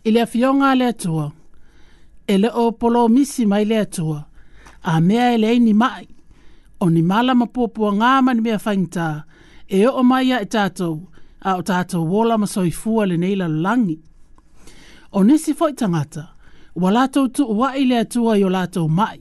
I 0.04 0.10
le 0.10 0.22
afionga 0.24 0.72
le 0.74 0.86
atua. 0.86 1.24
Ai 1.30 1.43
e 2.28 2.34
le 2.42 2.48
o 2.52 2.64
polo 2.80 3.02
misi 3.14 3.42
mai 3.50 3.64
le 3.70 3.76
atua. 3.84 4.18
A 4.82 4.94
mea 5.06 5.26
e 5.34 5.38
leini 5.44 5.72
mai. 5.82 6.06
O 6.82 6.86
ni 6.94 7.02
mala 7.10 7.32
ma 7.40 7.44
pōpua 7.54 7.90
ngā 7.98 8.12
ni 8.36 8.40
mea 8.44 8.58
whaingta. 8.64 9.06
E 9.68 9.80
o 9.86 10.00
mai 10.10 10.28
a 10.32 10.38
e 10.40 10.44
tātou. 10.54 10.94
A 11.40 11.50
o 11.58 11.62
tātou 11.70 12.04
wola 12.12 12.36
ma 12.40 12.46
soi 12.54 12.70
fua 12.80 13.06
le 13.08 13.16
neila 13.22 13.46
langi. 13.64 13.98
O 15.16 15.22
nisi 15.24 15.52
foi 15.58 15.72
tangata. 15.78 16.24
Wa 16.74 16.90
lātou 16.96 17.28
tu 17.32 17.44
ua 17.48 17.72
i 17.80 17.84
le 17.86 17.98
atua 18.04 18.36
i 18.40 18.44
o 18.44 18.48
lātou 18.52 18.88
mai. 18.88 19.20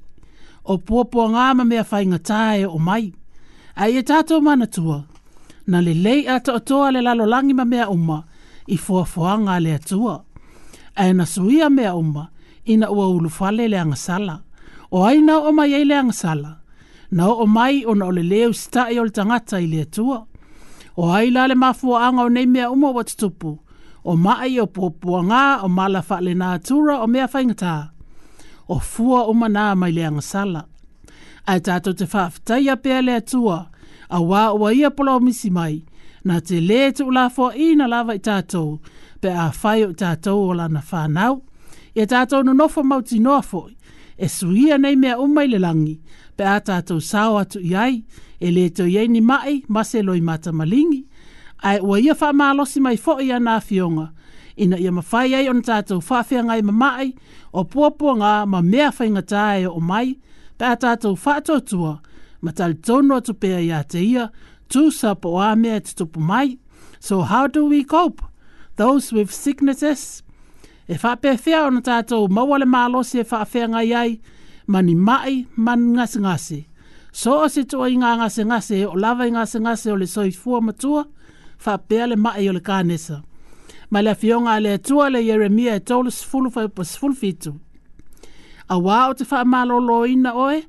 O 0.68 0.78
pōpua 0.78 1.30
ngā 1.36 1.48
mea 1.66 1.84
whaingta 1.84 2.42
e 2.60 2.66
o 2.68 2.78
mai. 2.80 3.12
A 3.76 3.88
e 3.88 4.02
tātou 4.04 4.42
mana 4.42 4.68
tua. 4.68 5.00
Na 5.72 5.80
le 5.80 5.94
lei 5.94 6.26
ata 6.28 6.54
o 6.54 6.60
toa 6.60 6.90
le 6.92 7.00
lalo 7.02 7.24
langi 7.26 7.54
ma 7.56 7.64
mea 7.66 7.88
uma. 7.90 8.22
I 8.68 8.76
fuafuanga 8.78 9.60
le 9.64 9.74
atua. 9.78 10.20
A 10.96 11.08
e 11.08 11.14
na 11.14 11.24
suia 11.26 11.70
mea 11.72 11.96
uma 11.96 12.30
ina 12.72 12.88
ua 12.92 13.06
ulu 13.10 13.30
fale 13.38 13.66
le 13.72 13.78
angasala. 13.84 14.36
O 14.96 15.06
aina 15.10 15.36
o 15.38 15.50
mai 15.58 15.72
ei 15.78 15.86
le 15.90 15.96
angasala. 16.02 16.52
Na 17.16 17.24
o 17.34 17.46
mai 17.56 17.76
o 17.90 17.96
na 18.00 18.06
o 18.06 18.12
le 18.18 18.24
leo 18.32 18.52
sita 18.62 18.82
e 18.94 18.98
o 19.00 19.04
le 19.06 19.10
tangata 19.18 19.58
i 19.62 19.68
le 19.74 19.80
atua. 19.88 20.18
O 21.02 21.12
ai 21.16 21.28
le 21.36 21.56
mafua 21.64 21.98
anga 22.08 22.22
o 22.22 22.30
nei 22.36 22.46
mea 22.54 22.68
umo 22.74 22.88
watutupu. 22.98 23.52
O 24.04 24.12
mai 24.26 24.54
o 24.64 24.68
popua 24.76 25.20
ngā 25.30 25.44
o 25.62 25.68
mala 25.78 26.02
fale 26.10 26.34
na 26.40 26.48
atura 26.58 26.96
o 27.00 27.08
mea 27.14 27.28
whaingata. 27.34 27.74
O 28.68 28.76
fua 28.92 29.20
uma 29.32 29.48
na 29.56 29.64
mai 29.82 29.92
le 29.98 30.04
angasala. 30.10 30.62
Ai 31.50 31.60
tātou 31.68 31.94
te 31.98 32.06
whaafitai 32.12 32.64
a 32.70 32.76
pēle 32.84 33.14
atua. 33.20 33.60
A 34.16 34.20
wā 34.30 34.44
ua 34.60 34.74
ia 34.78 34.90
pola 34.92 35.16
o 35.16 35.20
misi 35.24 35.50
mai. 35.52 35.82
Na 36.28 36.38
te 36.40 36.60
le 36.64 36.92
tu 36.96 37.06
ula 37.12 37.26
i 37.66 37.74
na 37.76 37.88
lava 37.88 38.16
i 38.16 38.20
tātou. 38.30 38.78
Pe 39.22 39.30
a 39.32 39.50
whai 39.64 39.84
o 39.84 39.92
tātou 39.94 40.48
o 40.50 40.54
lana 40.54 40.82
whanau 40.92 41.42
ia 41.96 42.08
tātou 42.10 42.44
no 42.44 42.54
nofo 42.58 42.84
mauti 42.84 43.20
noa 43.22 43.42
foi. 43.46 43.76
E 44.18 44.28
suia 44.30 44.78
nei 44.78 44.96
mea 45.00 45.18
umai 45.22 45.48
le 45.50 45.60
langi, 45.62 45.98
pe 46.38 46.46
a 46.48 46.58
tātou 46.66 47.02
sāo 47.02 47.40
atu 47.42 47.62
i 47.62 47.74
ai, 47.78 48.02
e 48.44 48.52
le 48.54 48.68
to 48.76 48.86
iei 48.90 49.10
ni 49.10 49.22
mai, 49.22 49.62
mase 49.68 50.04
loi 50.06 50.22
mata 50.22 50.54
malingi. 50.54 51.04
Ai 51.64 51.80
ua 51.82 52.00
ia 52.02 52.16
wha 52.20 52.30
maalosi 52.36 52.82
mai 52.84 52.98
foi 53.00 53.30
ia 53.30 53.40
nā 53.40 53.58
fionga, 53.64 54.10
ina 54.62 54.78
ia 54.82 54.92
mawhai 54.92 55.34
ai 55.38 55.48
on 55.50 55.62
tātou 55.66 56.02
whawhia 56.04 56.44
ngai 56.48 56.62
ma 56.68 56.74
mai, 56.76 57.14
o 57.54 57.64
puapua 57.64 58.18
ngā 58.20 58.34
ma 58.52 58.62
mea 58.62 58.90
whaingatā 58.92 59.46
e 59.62 59.70
o 59.70 59.80
mai, 59.80 60.16
pe 60.58 60.68
a 60.68 60.76
tātou 60.76 61.16
whātotua, 61.18 61.96
ma 62.44 62.52
tali 62.52 62.76
tono 62.84 63.22
atu 63.22 63.34
pēa 63.34 63.62
ia 63.64 63.80
te 63.88 64.04
ia, 64.04 64.28
tū 64.70 64.90
sapo 64.92 65.38
a 65.40 65.54
mea 65.56 65.80
te 65.82 65.96
tupu 66.02 66.20
mai. 66.22 66.58
So 67.00 67.22
how 67.22 67.48
do 67.48 67.66
we 67.66 67.84
cope? 67.84 68.22
Those 68.76 69.12
with 69.14 69.32
sicknesses, 69.34 70.23
e 70.88 70.98
whapewhia 71.00 71.64
ona 71.66 71.80
tātou 71.84 72.26
mawale 72.30 72.66
mālo 72.68 73.04
se 73.08 73.24
whapewhia 73.24 73.70
ngai 73.72 73.92
ai, 73.96 74.14
mani 74.68 74.96
mai, 74.96 75.46
man 75.56 75.92
ngase 75.96 76.20
ngase. 76.24 76.64
So 77.12 77.40
o 77.44 77.48
se 77.48 77.64
toa 77.70 77.88
i 77.92 77.96
ngā 78.02 78.16
ngase 78.20 78.44
ngase, 78.50 78.80
o 78.90 78.96
lava 79.00 79.28
i 79.28 79.32
ngase 79.32 79.60
ngase 79.62 79.92
o 79.94 79.98
le 79.98 80.08
soi 80.08 80.32
fua 80.34 80.62
matua, 80.62 81.06
whapewhia 81.66 82.08
le 82.10 82.18
mai 82.18 82.50
o 82.50 82.56
le 82.56 82.60
kānesa. 82.60 83.22
Ma 83.92 84.02
le 84.02 84.16
fionga 84.16 84.60
le 84.60 84.78
tua 84.80 85.10
le 85.12 85.22
Yeremia 85.22 85.76
e 85.76 85.80
tolu 85.86 86.12
sifulu 86.12 86.52
fai 86.52 86.68
pa 86.68 86.84
sifulu 86.84 87.14
fitu. 87.16 87.54
A 88.70 88.80
wā 88.80 89.04
o 89.10 89.14
te 89.14 89.26
wha 89.30 89.44
malolo 89.46 90.02
ina 90.10 90.34
oe, 90.34 90.64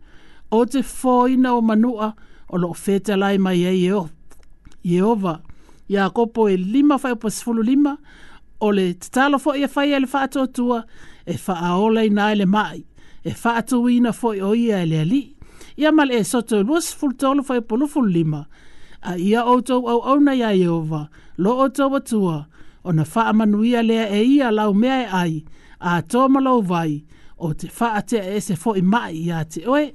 o 0.53 0.65
te 0.67 0.83
fō 0.85 1.17
ina 1.33 1.55
o 1.57 1.61
manua 1.63 2.13
o 2.51 2.59
lo 2.61 2.73
feta 2.75 3.17
lai 3.17 3.39
mai 3.39 3.63
e 3.65 3.73
Yeova. 4.85 5.41
Ia 5.89 6.11
kopo 6.11 6.47
e 6.49 6.57
lima 6.57 6.99
fai 6.99 7.17
pa 7.17 7.29
sifulu 7.31 7.63
lima, 7.63 7.97
o 8.61 8.69
le 8.71 8.95
tatalo 8.95 9.39
fo 9.41 9.55
ia 9.55 9.65
e 9.65 9.69
fai 9.69 9.93
ele 9.93 10.07
fato 10.07 10.47
tua 10.47 10.83
e 11.27 11.35
fa 11.37 11.55
aole 11.61 12.07
ina 12.07 12.33
ele 12.33 12.47
mai 12.47 12.87
e 13.25 13.31
fa 13.33 13.57
atu 13.59 13.89
ina 13.89 14.13
fo 14.13 14.29
o 14.29 14.55
ia 14.55 14.83
ele 14.83 14.99
ali 15.01 15.37
ia 15.77 15.93
mal 15.93 16.11
e 16.11 16.23
soto 16.25 16.63
luas 16.63 16.93
fultolo 16.95 17.43
fo 17.43 17.55
e 17.55 17.61
polo 17.61 17.87
ful 17.87 18.07
lima 18.09 18.47
a 19.03 19.19
ia 19.19 19.45
outo 19.45 19.75
au 19.89 20.01
au 20.01 20.21
na 20.21 20.35
ia 20.35 20.57
Jehova 20.57 21.09
lo 21.39 21.51
outo 21.59 21.89
watua 21.91 22.47
o 22.85 22.93
na 22.93 23.05
fa 23.05 23.29
amanuia 23.31 23.83
le 23.83 23.95
e 24.11 24.39
ia 24.39 24.51
lau 24.51 24.73
mea 24.75 25.03
e 25.03 25.07
ai 25.13 25.45
a 25.81 26.03
to 26.03 26.29
malo 26.29 26.61
vai 26.63 27.05
o 27.39 27.53
te 27.55 27.69
fa 27.69 27.93
ate 27.99 28.17
e 28.19 28.41
fo 28.57 28.75
i 28.77 28.83
mai 28.83 29.15
ia 29.29 29.45
te 29.45 29.61
oe 29.67 29.95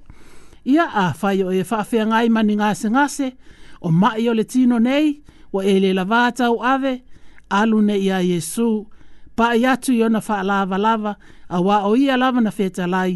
ia 0.65 0.85
a 0.93 1.13
fai 1.13 1.43
o 1.43 1.51
e 1.51 1.63
fa 1.63 1.83
fea 1.83 2.05
ngai 2.07 2.27
mani 2.29 2.55
ngase 2.59 2.87
ngase 2.91 3.27
o 3.85 3.89
mai 3.91 4.27
o 4.29 4.33
le 4.33 4.43
tino 4.43 4.77
nei 4.79 5.21
wa 5.53 5.63
ele 5.65 5.93
lavata 5.93 6.51
o 6.51 6.55
o 6.59 6.63
ave 6.63 6.93
alune 7.49 7.97
ia 7.97 8.19
Yesu. 8.21 8.71
Pa 9.35 9.47
ia 9.61 9.73
tu 9.81 9.89
i 9.97 10.03
ona 10.05 10.19
faa 10.27 10.41
lava 10.49 10.77
lava, 10.85 11.13
a 11.49 11.57
wa 11.67 11.75
o 11.85 11.91
ia 12.03 12.15
lava 12.21 12.39
na 12.45 12.51
feta 12.57 12.83
lai, 12.93 13.13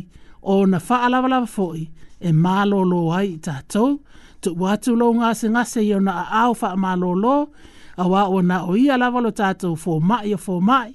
o 0.52 0.56
na 0.72 0.78
fa 0.88 0.98
lava 1.14 1.28
lava 1.34 1.48
foi, 1.56 1.82
e 2.20 2.30
malolo 2.44 2.86
lo 3.08 3.14
ai 3.18 3.30
i 3.34 3.38
tatou, 3.46 3.92
tu 4.42 4.50
watu 4.62 4.92
lo 5.00 5.08
ngase 5.18 5.48
ngase 5.56 5.80
i 5.84 5.92
ona 5.98 6.14
a 6.22 6.26
au 6.44 6.52
fa 6.60 6.68
malolo 6.84 7.18
lo, 7.24 7.36
a 8.02 8.08
wa 8.12 8.22
o 8.28 8.38
na 8.50 8.56
o 8.66 8.74
ia 8.84 8.96
lava 9.02 9.20
lo 9.26 9.32
tatou 9.40 9.74
fo 9.84 9.94
ma 10.10 10.18
o 10.34 10.38
fo 10.46 10.54
mai, 10.70 10.92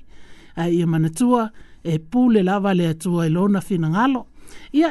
a 0.60 0.64
ia 0.76 0.86
manatua 0.92 1.44
e 1.90 1.98
pule 2.10 2.40
lava 2.48 2.70
le 2.78 2.84
atua 2.92 3.22
i 3.26 3.30
lo 3.36 3.42
na 3.54 3.60
fina 3.66 3.88
ngalo. 3.94 4.20
Ia 4.78 4.88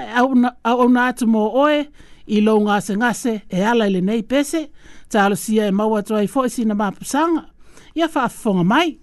au 0.75 0.87
na 0.93 1.01
atu 1.09 1.25
mo 1.33 1.43
oe, 1.63 1.79
i 2.27 2.37
lo 2.45 2.53
ngase 2.65 2.93
ngase 3.01 3.33
e 3.55 3.59
ala 3.69 3.83
ile 3.89 4.01
nei 4.07 4.21
pese, 4.31 4.61
ta 5.11 5.19
alo 5.25 5.35
sia 5.43 5.63
e 5.67 5.71
maua 5.77 5.99
tuai 6.07 6.27
fo 6.33 6.39
i 6.45 6.49
sina 6.55 6.75
mapusanga, 6.81 7.43
ia 7.97 8.09
faafofoga 8.09 8.63
mai 8.63 8.99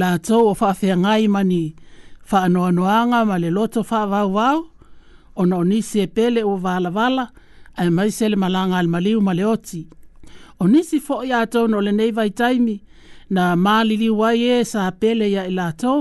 la 0.00 0.08
latou 0.12 0.42
o 0.50 0.54
ngai 1.02 1.24
mani 1.34 1.62
faanoanoaga 2.28 3.18
ma 3.30 3.36
le 3.42 3.48
loto 3.56 3.80
faavaovao 3.90 4.56
ona 5.40 5.54
o 5.56 5.64
nisi 5.70 5.96
e 6.00 6.06
pele 6.16 6.40
ua 6.50 6.56
valavala 6.64 7.24
ae 7.80 7.88
mai 7.96 8.10
se 8.16 8.24
malanga 8.42 8.76
al 8.78 8.78
a 8.78 8.82
le 8.84 8.88
maliu 8.94 9.16
ma 9.26 9.32
le 9.38 9.44
oti 9.54 9.80
o 10.60 10.64
nisi 10.72 10.96
foʻi 11.06 11.28
atou 11.40 11.64
no 11.72 11.78
lenei 11.86 12.10
vaitaimi 12.18 12.76
na 13.34 13.44
maliliu 13.64 14.22
ai 14.28 14.42
e 14.52 14.64
sa 14.70 14.80
pele 15.00 15.24
ia 15.34 15.42
i 15.46 15.52
latou 15.58 16.00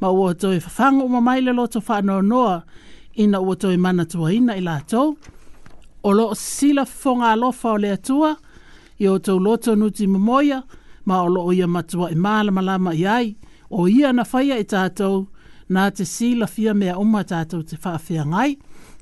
ma 0.00 0.08
ua 0.18 0.28
toe 0.40 0.56
fafaga 0.64 1.02
uma 1.08 1.20
mai 1.26 1.40
le 1.46 1.52
loto 1.58 1.78
no 2.02 2.62
ina 3.22 3.38
o 3.38 3.44
ua 3.48 3.54
toe 3.62 3.76
manatuaina 3.84 4.52
i 4.56 4.60
latou 4.68 5.06
o 6.02 6.10
loo 6.18 6.32
sila 6.50 6.82
fofoga 6.90 7.26
alofa 7.34 7.68
o 7.72 7.78
le 7.84 7.90
atua 7.98 8.30
i 8.98 9.06
to 9.24 9.32
loto 9.46 9.70
nuti 9.80 10.04
momoia 10.12 10.58
ma 11.04 11.22
o 11.22 11.28
loo 11.28 11.52
ia 11.52 11.66
matua 11.66 12.10
e 12.10 12.14
mālama 12.14 12.60
lama 12.62 12.92
i 12.94 13.06
ai, 13.06 13.36
o 13.70 13.88
ia 13.88 14.12
na 14.12 14.24
whaia 14.32 14.56
i 14.60 14.64
e 14.64 14.68
tātou, 14.72 15.26
nā 15.72 15.86
te 15.90 16.04
sila 16.04 16.46
fia 16.46 16.74
mea 16.74 16.98
uma 17.00 17.22
tātou 17.24 17.64
te 17.66 17.76
whaafia 17.80 18.26
ngai. 18.28 18.56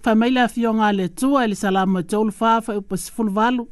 Wha 0.05 0.15
maila 0.17 0.47
fia 0.49 0.71
ngā 0.73 0.93
le 0.97 1.09
tua, 1.13 1.45
ele 1.45 1.55
salama 1.55 2.01
tōlu 2.03 2.33
whaafa 2.39 2.79
upa 2.81 2.97
si 2.97 3.13
fulu 3.13 3.33
valu. 3.37 3.67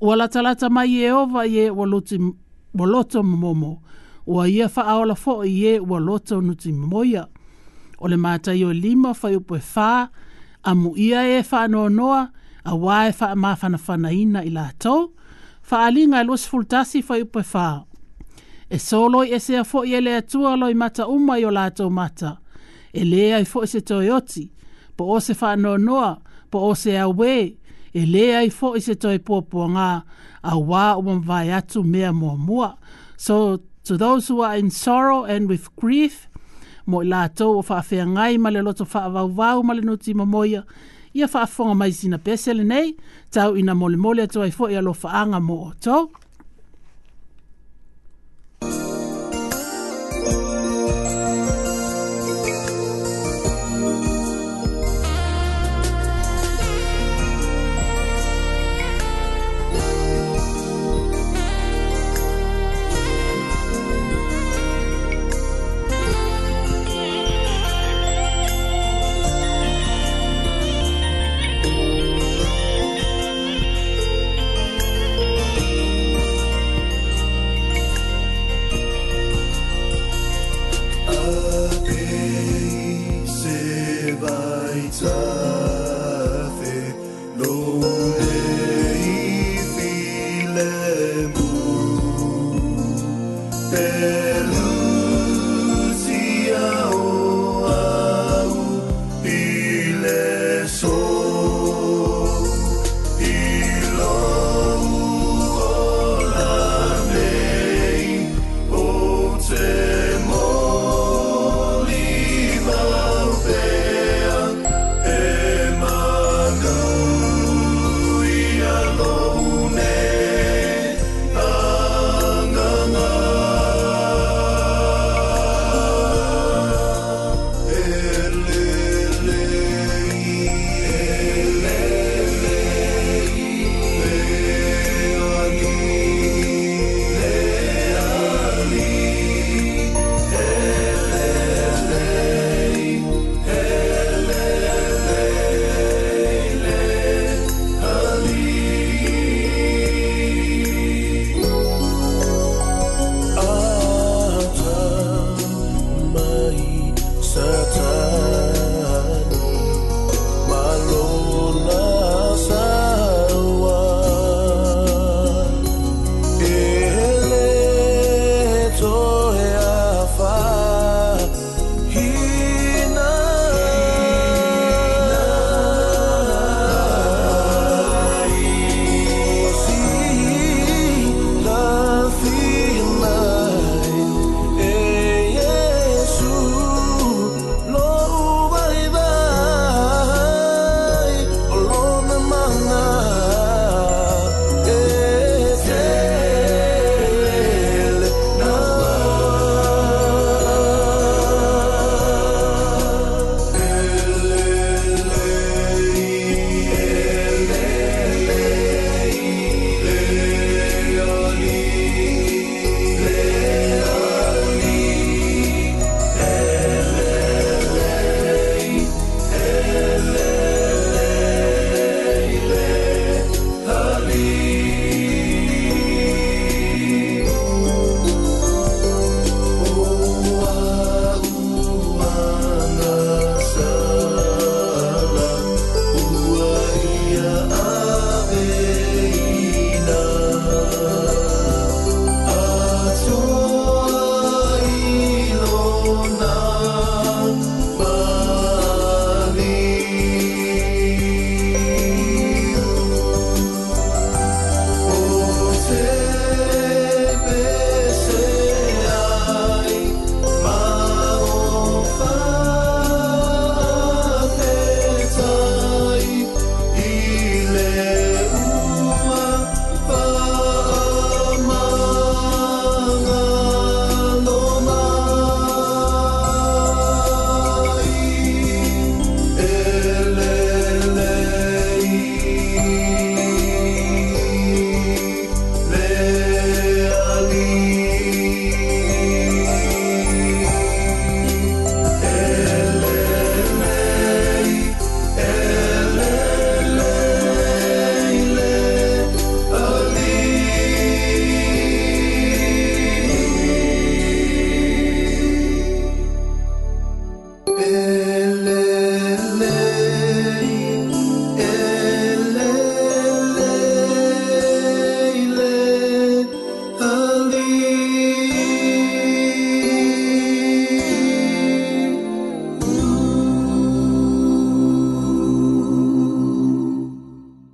Ua 0.00 0.16
latalata 0.16 0.68
mai 0.70 0.96
e 1.04 1.12
ova 1.12 1.44
i 1.48 1.58
e 1.64 1.70
ua 1.72 1.86
luti 1.88 2.18
moloto 2.74 3.22
momo, 3.24 3.80
ua 4.26 4.44
ia 4.48 4.68
wha 4.74 4.84
aola 4.86 5.14
fo 5.16 5.38
i 5.44 5.54
e 5.72 5.78
ua 5.80 6.00
loto 6.00 6.38
nuti 6.40 6.72
moia. 6.72 7.26
O 7.98 8.08
le 8.08 8.16
mātai 8.16 8.58
o 8.64 8.72
lima 8.72 9.12
whai 9.22 9.36
upa 9.36 9.56
e 9.58 9.64
whā, 9.74 9.88
amu 10.64 10.94
ia 10.96 11.24
e 11.38 11.42
wha 11.42 11.66
noa, 11.68 12.20
a 12.64 12.72
wā 12.76 13.00
e 13.08 13.14
wha 13.20 13.34
mawhanawhana 13.36 14.12
ina 14.12 14.44
i 14.44 14.50
la 14.52 14.68
tōu, 14.78 15.08
faaaliga 15.70 16.20
e 16.20 16.24
losi 16.26 16.48
fulutasi 16.48 17.02
fai 17.06 17.22
upe 17.22 17.42
fā 17.52 17.66
e 18.70 18.78
soloi 18.78 19.30
esea 19.36 19.62
foʻi 19.66 19.96
e 19.98 20.00
le 20.06 20.12
atua 20.20 20.56
loi 20.58 20.74
mata 20.78 21.06
uma 21.16 21.38
i 21.38 21.44
o 21.44 21.50
latou 21.54 21.90
mata 22.00 22.30
e 22.94 23.02
lē 23.12 23.22
ai 23.36 23.46
foʻi 23.52 23.68
se 23.74 23.80
toeoti 23.90 24.44
po 24.96 25.02
o 25.16 25.20
se 25.26 25.34
faanoanoa 25.40 26.10
po 26.50 26.58
o 26.70 26.72
se 26.82 26.96
auē 27.04 27.34
e 28.00 28.02
lē 28.12 28.24
ai 28.40 28.50
foʻi 28.58 28.80
se 28.86 28.94
toe 29.02 29.18
puapuagā 29.26 29.88
auā 30.52 30.84
ua 31.00 31.14
mavae 31.14 31.52
atu 31.60 31.82
mea 31.92 32.10
muamua 32.20 32.70
so 33.16 33.56
to 33.86 33.96
those 33.96 34.26
who 34.28 34.40
are 34.46 34.56
in 34.58 34.70
sorrow 34.70 35.22
and 35.24 35.48
with 35.50 35.66
grief 35.76 36.26
mo 36.86 37.00
i 37.02 37.10
latou 37.12 37.58
o 37.60 37.62
faafeagai 37.70 38.34
ma 38.42 38.50
le 38.54 38.62
loto 38.66 38.84
faavauvau 38.84 39.62
ma 39.62 39.72
le 39.74 39.82
nuti 39.86 40.14
momoia 40.18 40.64
ia 41.14 41.28
faafoga 41.28 41.74
mai 41.74 41.92
sina 41.92 42.18
pesele 42.18 42.64
nei 42.64 42.96
tau 43.30 43.56
ina 43.56 43.74
molemole 43.74 44.22
atu 44.22 44.42
ai 44.42 44.50
foʻi 44.58 44.74
alofaaga 44.80 45.40
mo 45.46 45.54
o 45.66 46.06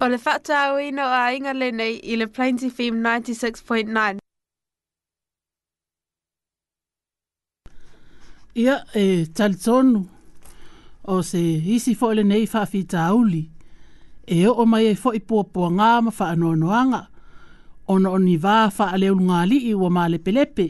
O 0.06 0.08
le 0.08 0.18
whata 0.26 0.54
au 0.70 0.78
ino 0.78 1.02
a 1.02 1.30
inga 1.36 1.52
le 1.60 1.68
nei 1.78 1.94
i 2.12 2.16
le 2.20 2.26
Plains 2.34 2.62
FM 2.76 2.94
96.9. 3.06 4.22
Ia 8.62 8.76
e 9.02 9.06
tali 9.36 9.56
tonu 9.64 10.00
o 11.12 11.22
se 11.30 11.40
isi 11.74 11.92
fo 11.98 12.08
le 12.16 12.24
nei 12.30 12.44
whawhi 12.54 12.80
tauli 12.92 13.42
e 14.36 14.38
o 14.46 14.62
mai 14.70 14.86
e 14.92 14.94
fo 15.02 15.10
i 15.14 15.20
pōpua 15.28 15.68
ngā 15.78 15.90
ma 16.06 16.10
wha 16.18 16.26
anō 16.34 16.52
noanga 16.62 17.02
o 17.92 17.98
na 18.00 18.08
o 18.14 18.18
ni 18.24 18.36
wā 18.44 18.58
wha 18.78 18.86
a 18.86 18.96
leo 19.02 19.14
ngā 19.28 19.40
li 19.50 19.58
i 19.70 19.74
wa 19.82 19.88
māle 19.96 20.18
pelepe. 20.26 20.66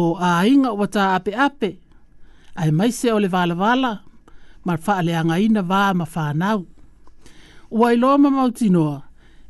O 0.00 0.02
a 0.30 0.32
inga 0.52 0.70
wa 0.80 0.86
tā 0.96 1.04
ape 1.18 1.32
ape, 1.46 1.70
ai 2.60 2.70
mai 2.78 2.90
se 3.00 3.10
o 3.12 3.18
le 3.18 3.28
wāla 3.34 3.54
wāla, 3.64 3.92
ma 4.64 4.74
wha 4.78 4.94
a 4.94 5.02
leanga 5.08 5.36
ina 5.48 5.60
wā 5.74 5.84
ma 6.00 6.04
wha 6.14 6.28
anau 6.34 6.62
ua 7.70 7.90
i 7.92 7.96
loa 7.96 8.18
mamautinoa 8.18 9.02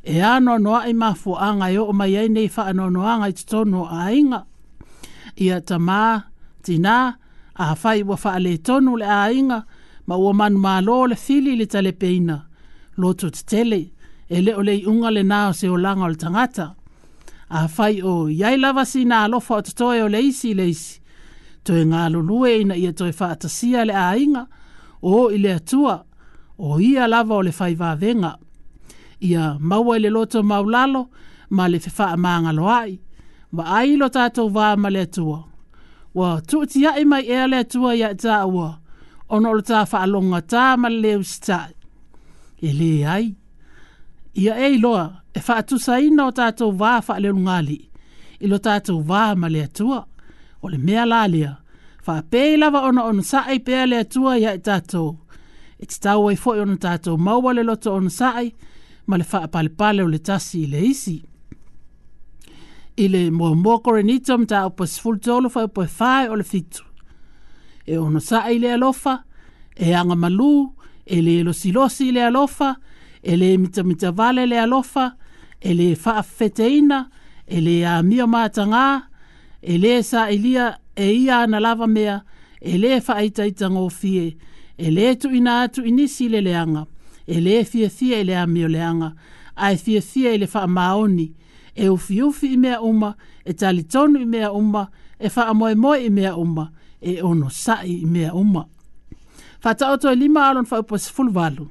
e 0.03 0.21
anoanoa 0.23 0.85
i 0.87 0.93
mafuaaga 0.93 1.69
e 1.69 1.77
oo 1.77 1.93
mai 1.93 2.17
ai 2.17 2.29
nei 2.29 2.49
faanoanoaga 2.49 3.27
i 3.27 3.33
totono 3.33 3.81
o 3.81 3.87
aiga 3.91 4.41
ia 5.37 5.59
tamā 5.59 6.21
tinā 6.65 7.13
afai 7.55 8.03
ua 8.03 8.17
faaletonu 8.17 8.97
le 8.97 9.05
aiga 9.05 9.61
ma 10.07 10.15
ua 10.15 10.33
manumālo 10.33 10.97
e 10.97 11.01
o 11.01 11.07
le 11.07 11.15
fili 11.15 11.53
i 11.53 11.55
le 11.57 11.65
talepeina 11.65 12.37
loto 12.97 13.29
tetele 13.29 13.81
e 14.29 14.41
leo 14.41 14.61
le 14.63 14.75
iʻuga 14.77 15.53
se 15.53 15.69
o 15.69 15.77
langa 15.77 16.03
o 16.05 16.09
le 16.09 16.17
A 17.51 17.63
afai 17.65 18.01
o 18.01 18.29
iai 18.29 18.57
lava 18.57 18.85
sina 18.85 19.23
alofa 19.23 19.55
o 19.55 19.61
totoe 19.61 20.01
o 20.03 20.07
le 20.07 20.19
isi 20.21 20.49
i 20.49 20.53
le 20.53 20.69
isi 20.69 21.01
toe 21.63 21.83
lulue 22.09 22.61
ina 22.61 22.75
ia 22.75 22.93
toe 22.93 23.11
faatasia 23.11 23.85
le 23.85 23.93
aiga 23.93 24.47
o 25.01 25.29
i 25.31 25.37
le 25.37 25.53
atua 25.53 26.05
o 26.61 26.79
ia 26.79 27.03
lava 27.07 27.33
o 27.35 27.41
le 27.45 27.51
fai 27.51 27.73
vavenga. 27.75 28.33
Ia 29.29 29.57
maua 29.69 29.93
ile 29.97 30.09
loto 30.15 30.39
maulalo 30.49 31.01
ma 31.55 31.63
le 31.71 31.77
fefaa 31.85 32.15
maanga 32.23 32.51
loai. 32.59 32.91
Wa 33.55 33.63
ailo 33.79 34.07
tātou 34.15 34.47
vā 34.55 34.67
ma 34.81 34.89
le 34.95 35.01
atua. 35.07 35.39
Wa 36.17 36.37
tūti 36.49 36.85
ai 36.91 37.03
mai 37.09 37.23
ea 37.33 37.47
le 37.49 37.57
atua 37.65 37.95
ia 37.97 38.11
tā 38.13 38.43
ua. 38.47 38.69
Ono 39.33 39.51
o 39.57 39.61
tā 39.67 39.81
whaalonga 39.89 40.41
tā 40.53 40.63
ma 40.81 40.89
le 40.93 41.01
leu 41.03 41.23
stai. 41.25 41.73
E 42.61 42.69
le 42.77 42.91
ai. 43.05 43.25
Ia 44.37 44.53
ei 44.65 44.77
loa 44.79 45.09
e 45.33 45.39
whaatusa 45.41 45.97
ina 46.05 46.25
o 46.29 46.35
tātou 46.35 46.71
vā 46.81 46.99
whaaleo 47.07 47.33
ngāli. 47.41 47.79
Ilo 48.39 48.57
tātou 48.65 49.01
vā 49.05 49.31
ma 49.37 49.49
le 49.49 49.63
atua. 49.65 50.03
O 50.61 50.69
le 50.69 50.77
mea 50.77 51.05
lālea. 51.09 51.55
Wha 52.05 52.19
pēlawa 52.33 52.83
ono 52.89 53.05
ono 53.11 53.23
sa 53.23 53.43
ai 53.47 53.59
pēlea 53.63 54.05
tua 54.09 54.37
ia 54.41 54.55
i 54.57 54.61
tātou 54.63 55.11
i 55.81 55.85
te 55.89 55.97
tau 56.05 56.27
ai 56.29 56.37
fo'i 56.37 56.61
ona 56.61 56.77
tātou 56.77 57.17
maua 57.17 57.53
le 57.57 57.63
loto 57.65 57.93
ona 57.97 58.09
sa'ai 58.13 58.51
ma 59.09 59.17
le 59.17 59.25
fa'apalepale 59.25 60.03
o 60.05 60.09
le 60.13 60.19
tasi 60.27 60.61
i 60.63 60.67
le 60.69 60.81
isi 60.85 61.15
i 63.01 63.07
le 63.09 63.21
moamoa 63.37 63.79
korenito 63.83 64.37
ma 64.37 64.45
taupasfulutolufaupuefae 64.45 66.29
o 66.29 66.37
le 66.37 66.43
fitu 66.45 66.85
e 67.85 67.97
ona 67.97 68.21
sa'ai 68.21 68.59
i 68.59 68.61
le 68.61 68.73
alofa 68.75 69.15
e 69.75 69.95
aga 70.01 70.17
malū 70.23 70.51
e 71.05 71.17
lē 71.25 71.39
losilosi 71.47 72.11
i 72.11 72.15
le 72.17 72.25
alofa 72.27 72.75
e 73.23 73.39
lē 73.41 73.55
mitamita 73.63 74.11
vale 74.13 74.45
le 74.45 74.61
alofa 74.61 75.07
e 75.59 75.73
lē 75.79 75.89
fa'afeteina 76.03 77.01
e 77.47 77.63
lē 77.65 77.75
amia 77.95 78.29
matagā 78.29 78.85
e 79.73 79.81
lē 79.81 79.97
sa'ilia 80.11 80.69
e 80.95 81.09
ia 81.17 81.41
ana 81.47 81.59
lava 81.59 81.87
mea 81.87 82.19
e 82.61 82.77
lē 82.77 83.01
fa'aitaitagofie 83.07 84.25
e 84.77 84.91
le 84.91 85.15
tu 85.15 85.35
ina 85.35 85.61
atu 85.61 85.85
inisi 85.85 86.29
le 86.29 86.41
leanga, 86.41 86.85
e 87.27 87.39
le 87.41 87.63
fia 87.63 87.89
fia 87.89 88.19
i 88.19 88.23
le 88.25 88.35
ami 88.37 88.63
o 88.65 88.67
leanga, 88.67 89.11
a 89.55 89.71
e 89.73 89.77
fia 89.77 90.01
fia 90.01 90.33
i 90.33 90.37
le 90.37 90.47
wha 90.53 90.67
maoni, 90.67 91.31
e 91.75 91.89
ufi 91.89 92.21
ufi 92.23 92.53
i 92.53 92.57
mea 92.57 92.81
uma, 92.81 93.13
e 93.45 93.53
tali 93.53 93.83
tonu 93.83 94.19
i 94.19 94.25
mea 94.25 94.51
uma, 94.51 94.87
e 95.19 95.27
wha 95.35 95.47
amoe 95.47 95.75
moe 95.75 95.99
i 96.05 96.09
mea 96.09 96.35
uma, 96.35 96.71
e 97.01 97.21
ono 97.21 97.49
sai 97.49 98.01
i 98.01 98.05
mea 98.05 98.33
uma. 98.33 98.65
Fata 99.59 99.91
oto 99.91 100.09
e 100.11 100.15
lima 100.15 100.47
alon 100.49 100.65
wha 100.71 100.79
upo 100.79 100.97
sifulvalu. 100.97 101.67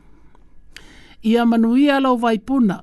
Ia 1.22 1.46
manuia 1.46 2.00
lau 2.00 2.16
vai 2.18 2.38
puna, 2.38 2.82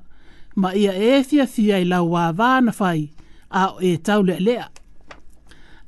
ma 0.56 0.74
ia 0.74 0.92
e 0.92 1.24
fia 1.24 1.46
fia 1.46 1.78
i 1.78 1.84
lau 1.84 2.10
wā 2.10 2.32
fai, 2.72 3.10
a 3.50 3.74
e 3.80 3.96
taule 3.96 4.38
lea. 4.40 4.68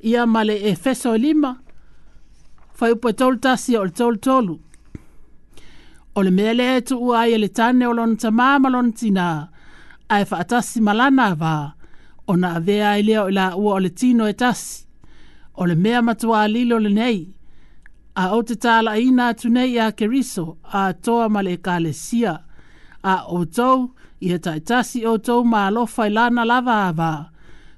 Ia 0.03 0.25
male 0.25 0.57
e 0.63 0.75
feso 0.75 1.13
e 1.15 1.17
lima, 1.19 1.60
fai 2.81 2.91
upo 2.95 3.07
e 3.09 3.13
tolu 3.19 3.37
tasi 3.45 3.71
o 3.79 3.83
le 3.87 3.91
tolu 3.99 4.17
tolu. 4.25 4.55
O 6.17 6.21
le 6.25 6.31
mele 6.37 6.65
e 6.77 6.81
tu 6.87 6.95
ua 7.07 7.17
ai 7.19 7.31
e 7.33 7.37
le 7.43 7.47
tane 7.57 7.83
o 7.87 7.93
lona 7.97 8.15
tama 8.21 8.47
malona 8.63 8.91
tina, 8.99 9.27
ai 10.13 10.23
fa 10.29 10.37
atasi 10.43 10.77
malana 10.87 11.25
a 11.51 11.73
o 12.27 12.33
na 12.41 12.49
avea 12.59 12.87
ai 12.95 13.01
lea 13.07 13.21
o 13.21 13.29
la 13.37 13.45
ua 13.61 13.71
o 13.73 13.79
le 13.85 13.89
tino 13.99 14.25
e 14.27 14.33
tasi. 14.41 14.73
O 15.53 15.61
le 15.69 15.75
mea 15.83 15.99
matua 16.07 16.37
alilo 16.47 16.77
le 16.85 16.89
nei, 16.99 17.19
a 18.21 18.31
o 18.35 18.41
te 18.47 18.55
tala 18.63 18.91
ina 19.07 19.23
atu 19.31 19.47
nei 19.55 19.77
a 19.83 19.91
keriso, 19.97 20.45
a 20.63 20.81
toa 21.03 21.25
male 21.33 21.51
e 21.53 21.57
kale 21.65 21.91
sia, 22.05 22.33
a 23.11 23.15
o 23.27 23.39
tau, 23.57 23.75
ia 24.25 24.37
tai 24.45 24.59
tasi 24.69 24.99
o 25.05 25.13
tau 25.27 25.39
ma 25.51 25.59
alofa 25.69 26.03
i 26.07 26.09
lana 26.17 26.43
lava 26.51 26.75
a 26.89 26.93
va, 26.99 27.11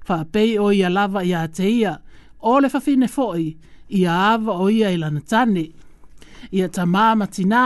fa 0.07 0.15
pei 0.33 0.51
o 0.63 0.67
ia 0.79 0.89
lava 0.97 1.21
ia 1.31 1.41
te 1.55 1.67
ia, 1.81 1.93
o 2.49 2.53
le 2.61 2.67
fafine 2.73 3.07
foi, 3.15 3.45
ia 3.93 4.31
ava 4.33 4.51
o 4.61 4.69
ia 4.69 4.89
i 4.91 4.97
lana 5.01 5.21
tane. 5.31 5.65
Ia 6.57 6.65
ta 6.75 6.83
māma 6.93 7.25
tina 7.35 7.63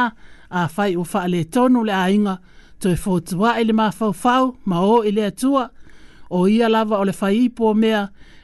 a 0.49 0.61
fai 0.75 0.91
o 0.97 1.03
wha 1.13 1.21
le 1.31 1.41
tonu 1.53 1.79
le 1.89 1.93
ainga 2.07 2.35
to 2.81 2.87
e 2.91 2.97
fōtua 3.03 3.55
ele 3.61 3.73
mā 3.73 3.87
fau 3.97 4.13
fau 4.23 4.43
ma 4.69 4.79
o 4.91 4.95
ele 5.07 5.23
atua 5.29 5.63
o 6.29 6.43
ia 6.47 6.67
lava 6.69 6.95
o 7.01 7.05
le 7.07 7.13
fai 7.19 7.33
ipo 7.45 7.73
mea 7.83 8.03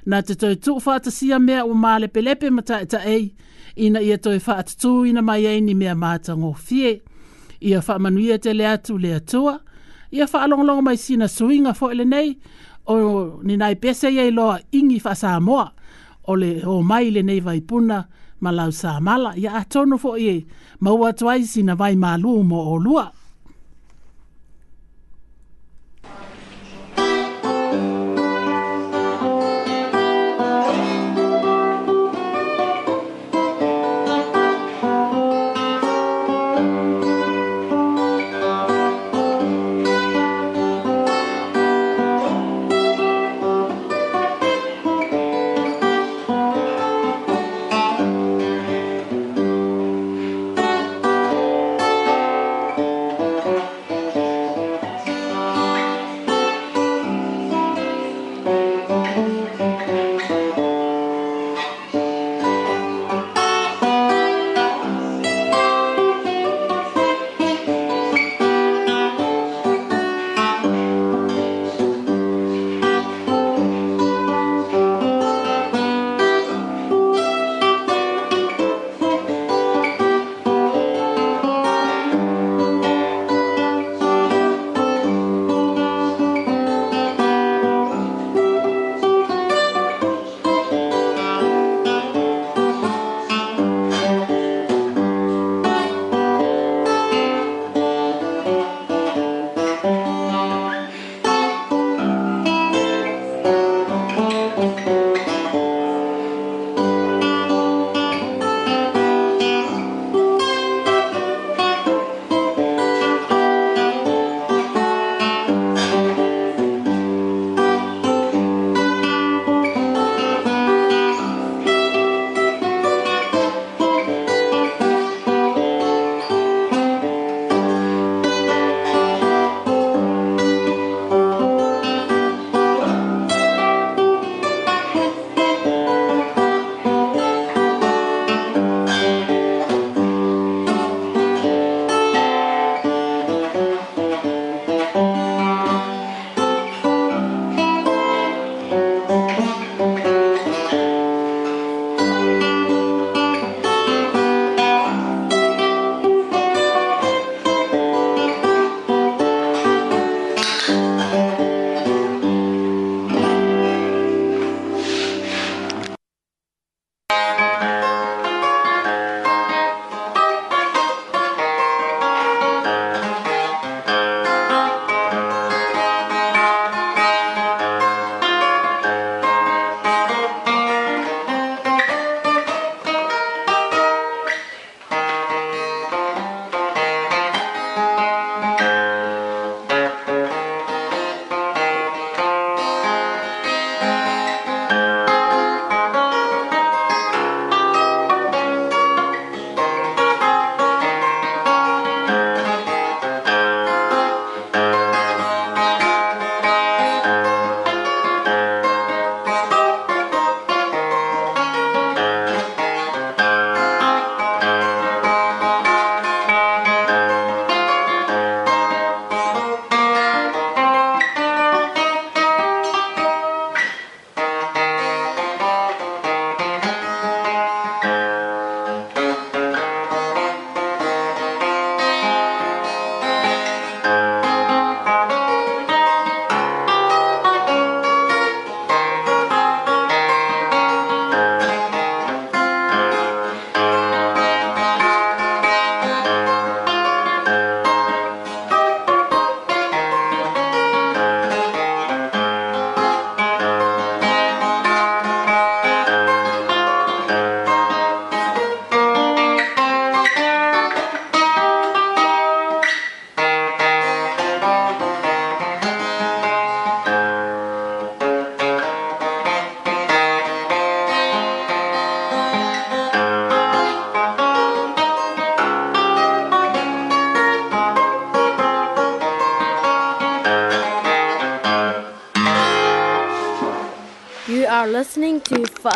na 0.09 0.17
te 0.25 0.33
toi 0.41 0.55
tu 0.63 0.71
fātasia 0.85 1.37
mea 1.47 1.63
o 1.65 1.73
mā 1.83 1.93
le 2.01 2.07
pelepe 2.11 2.49
ma 2.55 2.61
ta 2.67 2.79
e 2.83 2.87
ta 2.91 2.99
ei 3.13 3.27
ina 3.85 4.01
ia 4.03 4.17
toi 4.17 4.39
fātatū 4.47 4.93
ina 5.09 5.21
mai 5.21 5.45
ei 5.45 5.61
ni 5.61 5.73
mea 5.83 5.95
māta 5.95 6.35
fie. 6.57 7.01
Ia 7.63 7.79
wha 7.79 7.95
manuia 8.03 8.35
te 8.43 8.51
le 8.53 8.65
atu 8.67 8.97
le 8.99 9.13
atua 9.19 9.57
ia 10.11 10.25
wha 10.33 10.39
alonglong 10.47 10.81
mai 10.83 10.97
sina 10.97 11.27
suinga 11.31 11.73
fo 11.73 11.91
ele 11.93 12.03
nei 12.05 12.33
o 12.87 13.37
ni 13.43 13.55
nai 13.57 13.75
pese 13.75 14.09
ia 14.11 14.25
i 14.27 14.31
loa 14.33 14.59
ingi 14.71 14.99
wha 15.03 15.11
sā 15.15 15.37
moa 15.41 15.69
o 16.27 16.35
le 16.35 16.63
o 16.65 16.75
mai 16.89 17.05
le 17.15 17.21
nei 17.29 17.39
vai 17.47 17.59
puna 17.69 17.99
ma 18.43 18.49
lau 18.57 18.71
sa 18.79 18.91
mala 19.07 19.31
ia 19.43 19.51
atono 19.61 19.95
fo 20.03 20.11
ye 20.25 20.35
ma 20.83 20.91
ua 20.99 21.09
tuai 21.19 21.39
sina 21.51 21.73
vai 21.81 21.95
malu 22.03 22.31
mo 22.49 22.59
o 22.71 22.75
lua 22.85 23.05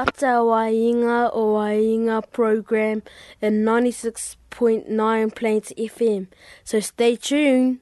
ata 0.04 0.32
wainga 0.50 1.30
o 1.34 1.54
wainga 1.54 2.22
program 2.32 3.02
in 3.42 3.66
96.9 3.66 5.36
Plains 5.36 5.74
FM. 5.78 6.28
So 6.64 6.80
stay 6.80 7.16
tuned. 7.16 7.80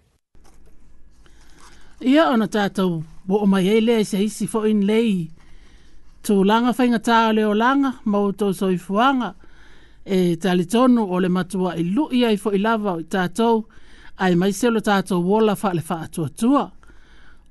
Ia 2.01 2.28
ana 2.32 2.47
tātou, 2.47 3.03
bo 3.28 3.41
o 3.43 3.47
mai 3.47 3.66
eile 3.72 3.99
se 4.07 4.20
isi 4.26 4.47
fo 4.47 4.63
in 4.70 4.84
lei. 4.88 5.26
Tō 6.26 6.39
langa 6.47 6.72
whainga 6.76 6.99
tā 7.03 7.20
leo 7.36 7.51
langa, 7.53 7.93
mau 8.05 8.32
tō 8.32 8.51
soifuanga. 8.59 9.34
E 10.05 10.36
tali 10.38 10.68
tonu 10.70 11.03
o 11.16 11.20
le 11.20 11.28
matua 11.34 11.76
i 11.76 11.84
lu 11.91 12.07
ia 12.13 12.30
i 12.32 12.38
fo 12.38 12.51
i 12.53 12.59
lava 12.61 12.93
o 12.93 13.01
tātou, 13.03 13.66
ai 14.24 14.36
mai 14.39 14.51
se 14.53 14.72
lo 14.72 14.80
tātou 14.84 15.24
wola 15.26 15.55
wha 15.59 15.74
le 15.76 15.84
wha 15.89 15.99
atua 16.05 16.30
tua. 16.30 16.63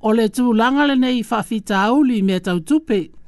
O 0.05 0.12
le 0.12 0.29
tū 0.33 0.55
langa 0.57 0.87
le 0.89 0.97
nei 1.01 1.21
wha 1.25 1.43
fita 1.43 1.83
auli 1.91 2.23
me 2.23 2.41
tau 2.41 2.61
tupe, 2.62 2.89
tupe 3.03 3.21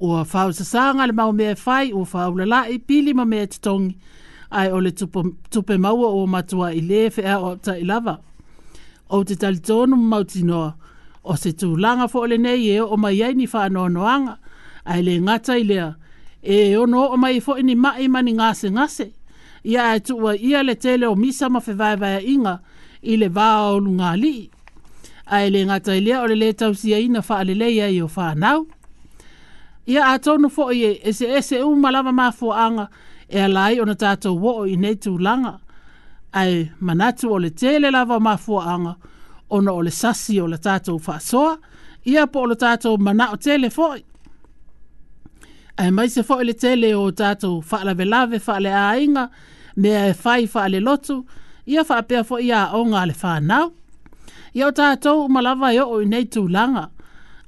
o 0.00 0.24
fau 0.24 0.52
sasanga 0.52 1.06
le 1.06 1.12
mau 1.12 1.32
mea 1.32 1.54
fai 1.54 1.92
o 1.92 2.04
fau 2.04 2.34
la 2.36 2.44
lai 2.44 2.72
e 2.74 2.78
pili 2.78 3.14
ma 3.14 3.24
mea 3.24 3.46
titongi 3.46 3.96
ai 4.50 4.70
ole 4.72 4.88
le 4.88 4.90
tupe, 4.92 5.20
tupe 5.50 5.74
o 5.84 6.26
matua 6.26 6.74
i 6.74 6.80
le 6.80 7.10
fea 7.10 7.38
o 7.40 7.56
ta 7.56 7.76
i 7.78 7.84
lava. 7.84 8.18
O 9.10 9.24
te 9.24 9.34
tali 9.36 9.58
tonu 9.60 9.96
mautinoa 9.96 10.74
o 11.24 11.34
se 11.36 11.50
tūlanga 11.50 12.08
fo 12.08 12.20
ole 12.20 12.38
nei 12.38 12.70
e 12.76 12.80
o 12.80 12.96
mai 12.96 13.22
ai 13.22 13.34
ni 13.34 13.46
wha 13.46 13.68
noanga 13.68 14.38
ai 14.84 15.02
le 15.02 15.20
ngata 15.20 15.56
i 15.58 15.64
lea 15.64 15.94
e 16.42 16.76
o 16.76 16.86
no 16.86 17.08
o 17.12 17.16
mai 17.16 17.40
fo 17.40 17.56
ma 17.62 17.74
mai 17.74 18.08
mani 18.08 18.32
ngase 18.32 18.70
ngase 18.70 19.12
ia 19.64 19.94
e 19.96 20.00
tuwa 20.00 20.36
ia 20.36 20.62
le 20.62 20.74
tele 20.74 21.06
o 21.06 21.14
misa 21.16 21.48
ma 21.48 21.60
fe 21.60 21.72
inga 22.26 22.58
i 23.02 23.16
le 23.16 23.28
vao 23.28 23.76
o 23.76 23.80
li. 24.16 24.50
Ai 25.26 25.50
le 25.50 25.64
ngata 25.64 25.94
i 25.96 26.00
lea 26.00 26.22
o 26.22 26.26
le 26.26 26.34
le 26.34 26.52
tausia 26.52 26.98
ina 26.98 27.20
wha 27.28 27.38
ale 27.40 27.54
leia 27.54 27.88
i 27.88 28.02
o 28.02 28.08
wha 28.16 28.34
nau 28.34 28.66
ia 29.92 30.02
a 30.12 30.18
tonu 30.24 30.48
fo 30.50 30.70
i 30.72 30.82
e 31.08 31.12
se 31.12 31.26
e 31.38 31.42
se 31.42 31.58
uma 31.62 31.90
lava 31.90 32.12
ma 32.12 32.30
fo 32.32 32.52
anga 32.52 32.88
e 33.28 33.40
a 33.40 33.48
lai 33.48 33.80
ona 33.80 33.94
tato 33.94 34.32
wo 34.34 34.52
o 34.60 34.66
i 34.66 34.76
nei 34.76 34.96
langa 35.20 35.58
ai 36.32 36.70
manatu 36.80 37.30
o 37.30 37.38
le 37.38 37.50
tele 37.50 37.90
lava 37.90 38.20
ma 38.20 38.36
fo 38.36 38.60
anga 38.60 38.94
ona 39.50 39.72
o 39.72 39.82
le 39.82 39.90
sasi 39.90 40.40
o 40.40 40.46
le 40.46 40.56
tato 40.58 40.96
fa 40.98 41.18
soa 41.20 41.58
ia 42.04 42.26
po 42.26 42.40
o 42.40 42.46
le 42.46 42.54
tato 42.56 42.96
mana 42.96 43.30
o 43.32 43.36
tele 43.36 43.68
fo 43.70 43.94
ai 45.76 45.90
mai 45.90 46.08
se 46.08 46.22
fo 46.22 46.40
le 46.42 46.52
tele 46.54 46.94
o 46.94 47.10
tato 47.12 47.60
fa 47.60 47.84
la 47.84 47.92
ve 47.94 48.04
lave 48.04 48.38
fa 48.38 48.58
le 48.60 48.70
ainga 48.72 49.28
me 49.76 49.90
e 50.10 50.14
fai 50.14 50.46
fa 50.46 50.66
le 50.68 50.80
lotu 50.80 51.26
ia 51.66 51.84
fa 51.84 52.02
pe 52.02 52.24
fo 52.24 52.38
ia 52.38 52.72
o 52.72 52.80
nga 52.88 53.04
le 53.06 53.12
fa 53.12 53.40
nao. 53.40 53.72
ia 54.54 54.66
o 54.66 54.70
tato 54.72 55.24
uma 55.26 55.42
lava 55.42 55.72
yo 55.74 55.84
e 55.84 55.94
o 55.94 56.02
i 56.02 56.06
nei 56.06 56.24
langa 56.48 56.88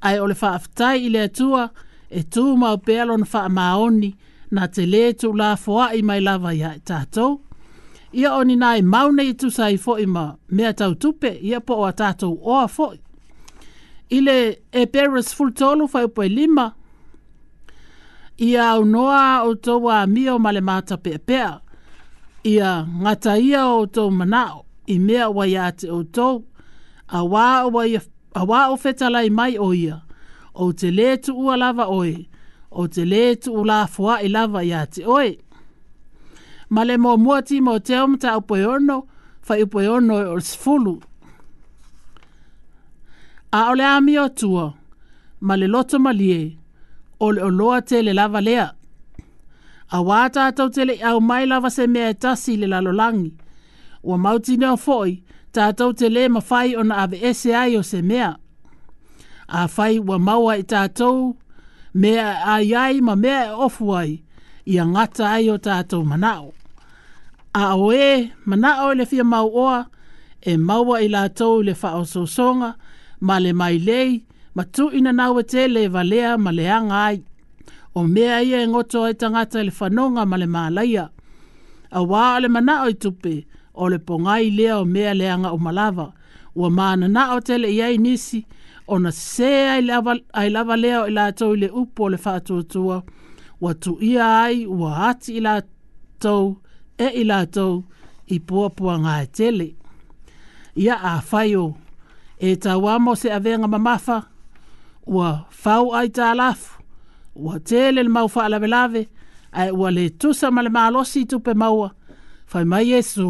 ai 0.03 0.19
o 0.21 0.27
le 0.27 0.35
fa 0.35 0.49
aftai 0.55 0.97
i 1.07 1.09
le 1.09 1.29
tua 1.33 1.71
e 2.11 2.23
tū 2.31 2.45
mau 2.59 2.77
pēlon 2.79 3.25
wha 3.27 3.43
maoni 3.51 4.13
na 4.55 4.69
te 4.71 4.85
le 4.87 5.09
tū 5.21 5.33
la 5.37 5.55
fua 5.59 5.89
i 5.99 6.03
mai 6.07 6.21
lava 6.23 6.53
i 6.55 6.61
hae 6.63 6.79
tātou. 6.87 7.39
Ia 8.15 8.33
oni 8.39 8.55
nai 8.57 8.83
maune 8.87 9.25
i 9.29 9.35
tū 9.37 9.51
sai 9.53 9.77
fo 9.77 9.97
ma 10.09 10.29
mea 10.49 10.71
tau 10.79 10.95
tupe 10.95 11.33
ia 11.43 11.59
po 11.61 11.81
a 11.87 11.91
tātou 11.93 12.37
oa 12.43 12.69
fo. 12.69 12.93
Ile 14.15 14.37
e 14.73 14.85
peres 14.87 15.33
full 15.35 15.51
tolu 15.59 15.87
fai 15.91 16.05
upoi 16.07 16.27
e 16.27 16.35
lima. 16.35 16.69
Ia 18.39 18.71
au 18.75 18.85
noa 18.87 19.43
o 19.49 19.55
tau 19.57 19.89
a 19.89 20.05
mio 20.07 20.39
male 20.39 20.61
mata 20.61 20.97
pe 20.97 21.19
pea. 21.19 21.57
Ia 22.47 22.85
ngata 23.03 23.35
ia 23.43 23.67
o 23.75 23.85
tau 23.87 24.11
manao 24.13 24.63
i 24.95 24.99
mea 25.03 25.27
wai 25.31 25.57
a 25.57 25.71
te 25.73 25.91
o 25.91 26.03
tau. 26.05 26.45
A 27.09 27.21
wā 27.23 27.65
o, 27.67 27.71
wai, 27.71 27.99
a 28.35 29.31
mai 29.31 29.57
o 29.59 29.73
ia 29.73 30.03
o 30.59 30.73
te 30.73 30.89
le 30.91 31.17
tu 31.25 31.33
ua 31.47 31.55
lava 31.63 31.85
oe, 31.99 32.15
o 32.71 32.83
te 32.95 33.03
le 33.11 33.23
tu 33.43 33.51
ua 33.63 33.79
fua 33.95 34.15
i 34.25 34.29
lava 34.35 34.61
i 34.65 34.73
ate 34.83 35.01
oe. 35.19 35.33
Ma 36.73 36.83
le 36.89 36.95
mō 37.03 37.13
mua 37.25 37.39
ti 37.49 37.57
mō 37.67 37.75
te 37.87 37.97
om 38.05 38.15
ta 38.23 38.37
upoe 38.41 38.65
ono, 38.77 38.97
fa 39.47 39.55
upoe 39.65 39.87
ono 39.97 40.17
e 40.19 40.25
ors 40.35 40.51
fulu. 40.63 40.95
A 43.59 43.71
ole 43.71 43.85
a 43.95 43.99
mi 44.05 44.15
o 44.19 44.27
tua, 44.39 44.67
ma 45.47 45.55
le 45.61 45.67
loto 45.75 45.97
malie, 46.05 46.43
ole 47.25 47.41
o 47.47 47.51
loa 47.59 47.79
te 47.89 47.97
le 48.07 48.13
lava 48.19 48.41
lea. 48.47 48.67
A 49.95 49.99
wāta 50.03 50.49
atau 50.51 50.67
te 50.75 50.83
le 50.89 50.95
au 51.09 51.21
mai 51.23 51.47
lava 51.47 51.71
se 51.71 51.85
mea 51.93 52.09
e 52.11 52.15
tasi 52.23 52.53
le 52.61 52.67
lalolangi. 52.73 53.31
Ua 54.07 54.17
mauti 54.25 54.55
nea 54.61 54.75
foi, 54.85 55.13
tātou 55.55 55.93
te 55.99 56.07
le 56.15 56.25
mawhai 56.35 56.75
ona 56.81 56.97
ave 57.05 57.19
ese 57.31 57.55
ai 57.57 57.77
o 57.79 57.83
se 57.91 58.01
mea 58.03 58.33
a 59.49 59.69
fai 59.69 59.99
wa 59.99 60.19
maua 60.19 60.57
i 60.59 60.63
tātou, 60.63 61.37
mea 61.95 62.27
a 62.45 62.61
iai 62.63 63.01
ma 63.01 63.15
mea 63.17 63.45
e 63.51 63.55
ofu 63.55 63.93
ai, 63.97 64.21
i 64.67 64.79
a 64.79 64.85
ngata 64.87 65.27
ai 65.35 65.49
o 65.51 65.57
tātou 65.59 66.03
manao. 66.05 66.53
A 67.55 67.75
o 67.77 67.93
e, 67.93 68.31
manao 68.45 68.93
le 68.97 69.05
fia 69.07 69.25
mau 69.25 69.49
oa, 69.49 69.85
e 70.43 70.57
maua 70.57 71.01
i 71.03 71.09
lātou 71.09 71.63
le 71.65 71.73
wha 71.83 71.95
o 71.97 72.75
ma 73.21 73.39
le 73.41 73.53
mai 73.53 73.79
lei, 73.79 74.25
ma 74.55 74.65
tu 74.65 74.91
ina 74.93 75.13
nawe 75.13 75.43
te 75.45 75.69
le 75.69 75.87
valea 75.89 76.37
ma 76.39 76.51
le 76.53 76.69
anga 76.71 76.95
ai. 77.05 77.23
O 77.95 78.03
mea 78.03 78.43
ia 78.43 78.61
e 78.63 78.67
ngoto 78.69 79.05
ai 79.05 79.15
tangata 79.15 79.63
le 79.63 79.71
whanonga 79.73 80.27
ma 80.27 80.37
le 80.37 80.47
mālaia. 80.47 81.09
A 81.93 82.01
wā 82.05 82.41
le 82.43 82.49
manao 82.49 82.91
i 82.91 82.95
tupe, 82.95 83.47
o 83.75 83.89
le 83.89 83.99
pongai 83.99 84.51
lea 84.51 84.77
o 84.81 84.85
mea 84.85 85.15
le 85.15 85.31
anga 85.31 85.51
o 85.53 85.57
malava, 85.59 86.13
o 86.55 86.69
mana 86.71 87.09
na 87.09 87.35
o 87.37 87.41
tele 87.41 87.73
iai 87.73 87.97
nisi, 87.99 88.45
ona 88.87 89.13
se 89.13 89.47
ai 89.69 89.83
lava 89.83 90.15
ai 90.33 90.51
lava 90.51 90.77
leo 90.83 91.03
ila 91.11 91.25
tau 91.39 91.53
le 91.63 91.69
upo 91.81 92.03
le 92.13 92.17
fa 92.25 92.33
tu 92.47 92.57
tu 92.73 92.81
wa 93.65 93.71
tu 93.83 93.93
ia 94.11 94.27
ai 94.47 94.59
wa 94.81 94.91
ati 95.11 95.31
ila 95.39 95.53
tau 96.25 96.45
e 96.99 97.07
ila 97.21 97.39
tau 97.57 97.73
i 98.27 98.37
pua 98.47 98.67
pua 98.77 98.95
ngā 99.05 99.17
tele. 99.37 99.69
Ia 100.83 100.95
a 101.03 101.13
whaio, 101.31 101.65
e 102.39 102.49
tā 102.63 102.73
wamo 102.85 103.13
se 103.21 103.29
a 103.31 103.39
venga 103.45 103.69
mamafa, 103.75 104.17
wa 105.17 105.29
fau 105.63 105.85
ai 105.99 106.09
tā 106.17 106.27
lafu, 106.41 106.71
ua 107.43 107.55
tele 107.69 108.01
le 108.03 108.09
mau 108.17 108.29
fa 108.35 108.43
lave 108.53 108.67
lave, 108.75 109.03
ai 109.61 109.69
ua 109.81 109.89
le 109.97 110.05
tusa 110.21 110.47
ma 110.55 110.61
le 110.67 110.71
malosi 110.77 111.21
tu 111.31 111.37
pe 111.45 111.53
maua, 111.63 111.89
whai 112.53 112.65
mai 112.71 112.85
yesu 112.91 113.29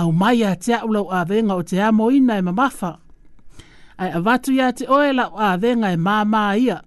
au 0.00 0.10
mai 0.20 0.38
a 0.42 0.56
te 0.62 0.72
aulau 0.82 1.06
a 1.10 1.20
venga 1.30 1.54
o 1.54 1.62
te 1.70 1.76
amo 1.86 2.04
ina 2.16 2.34
e 2.38 2.42
mamafa 2.48 2.90
ai 4.00 4.10
avatu 4.18 4.48
ia 4.58 4.68
te 4.78 4.84
oe 4.96 5.10
la 5.18 5.26
o 5.28 5.38
avenga 5.54 5.88
e 5.92 5.96
māmā 6.06 6.42
ia. 6.66 6.78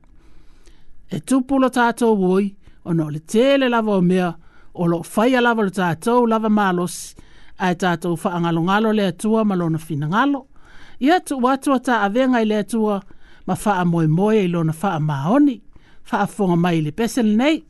E 1.14 1.18
tupulo 1.28 1.68
tātou 1.78 2.14
woi, 2.24 2.46
ono 2.90 3.06
le 3.14 3.20
tele 3.32 3.70
lava 3.72 3.96
o 3.98 4.02
mea, 4.10 4.30
o 4.80 4.84
lo 4.92 4.98
faya 5.14 5.40
lava 5.46 5.64
lo 5.68 5.72
tātou 5.82 6.28
lava 6.32 6.50
malos, 6.60 6.96
ai 7.64 7.74
tātou 7.80 8.18
whaangalongalo 8.24 8.92
le 8.98 9.06
atua 9.14 9.46
malona 9.48 9.78
finangalo. 9.80 10.48
Ia 11.06 11.20
tu 11.22 11.40
watua 11.44 11.80
tā 11.86 12.02
avenga 12.10 12.42
i 12.42 12.48
le 12.50 12.60
atua, 12.66 13.00
ma 13.48 13.56
wha 13.66 13.84
moe 13.86 14.08
moe 14.10 14.36
i 14.44 14.48
lona 14.52 14.74
wha 14.82 14.98
maoni, 15.00 15.60
wha 16.12 16.26
fonga 16.28 16.56
mai 16.58 16.80
le 16.82 16.92
pesel 16.92 17.36
nei. 17.38 17.64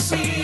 see. 0.00 0.39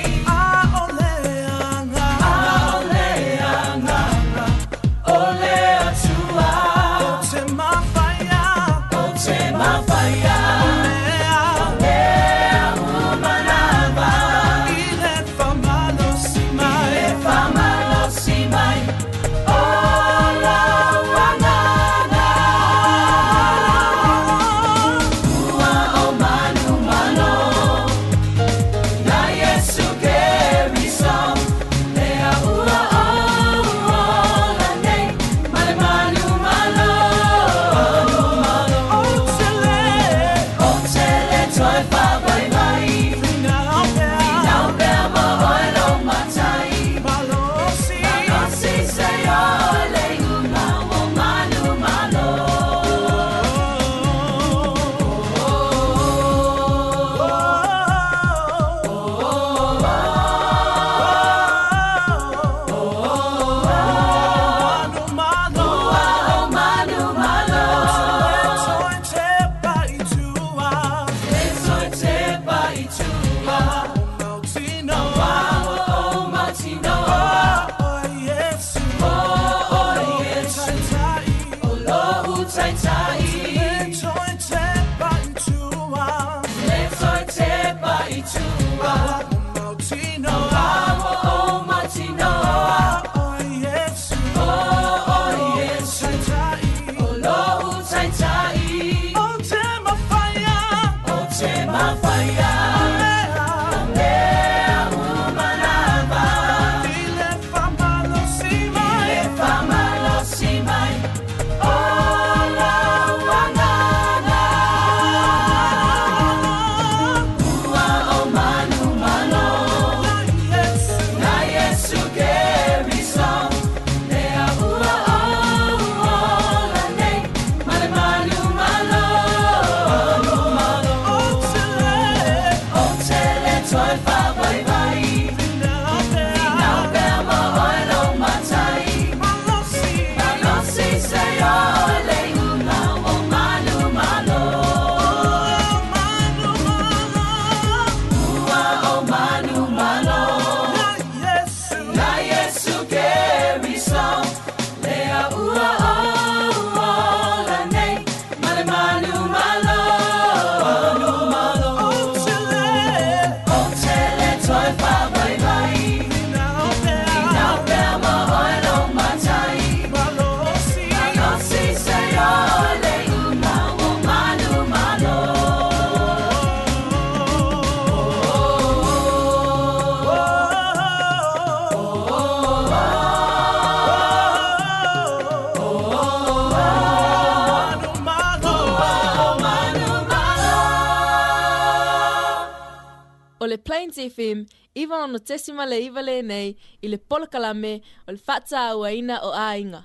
Plains 193.96 194.14
FM, 194.14 194.44
iwa 194.74 195.04
ono 195.04 195.18
tesima 195.18 195.66
le 195.66 195.84
iwa 195.84 196.02
le 196.02 196.22
nei, 196.22 196.56
i 196.82 196.88
le 196.88 196.98
polakalame 196.98 197.82
o 198.08 198.12
le 198.12 198.18
whata 198.28 198.60
aua 198.68 198.92
ina 198.92 199.20
o 199.22 199.32
ainga. 199.32 199.84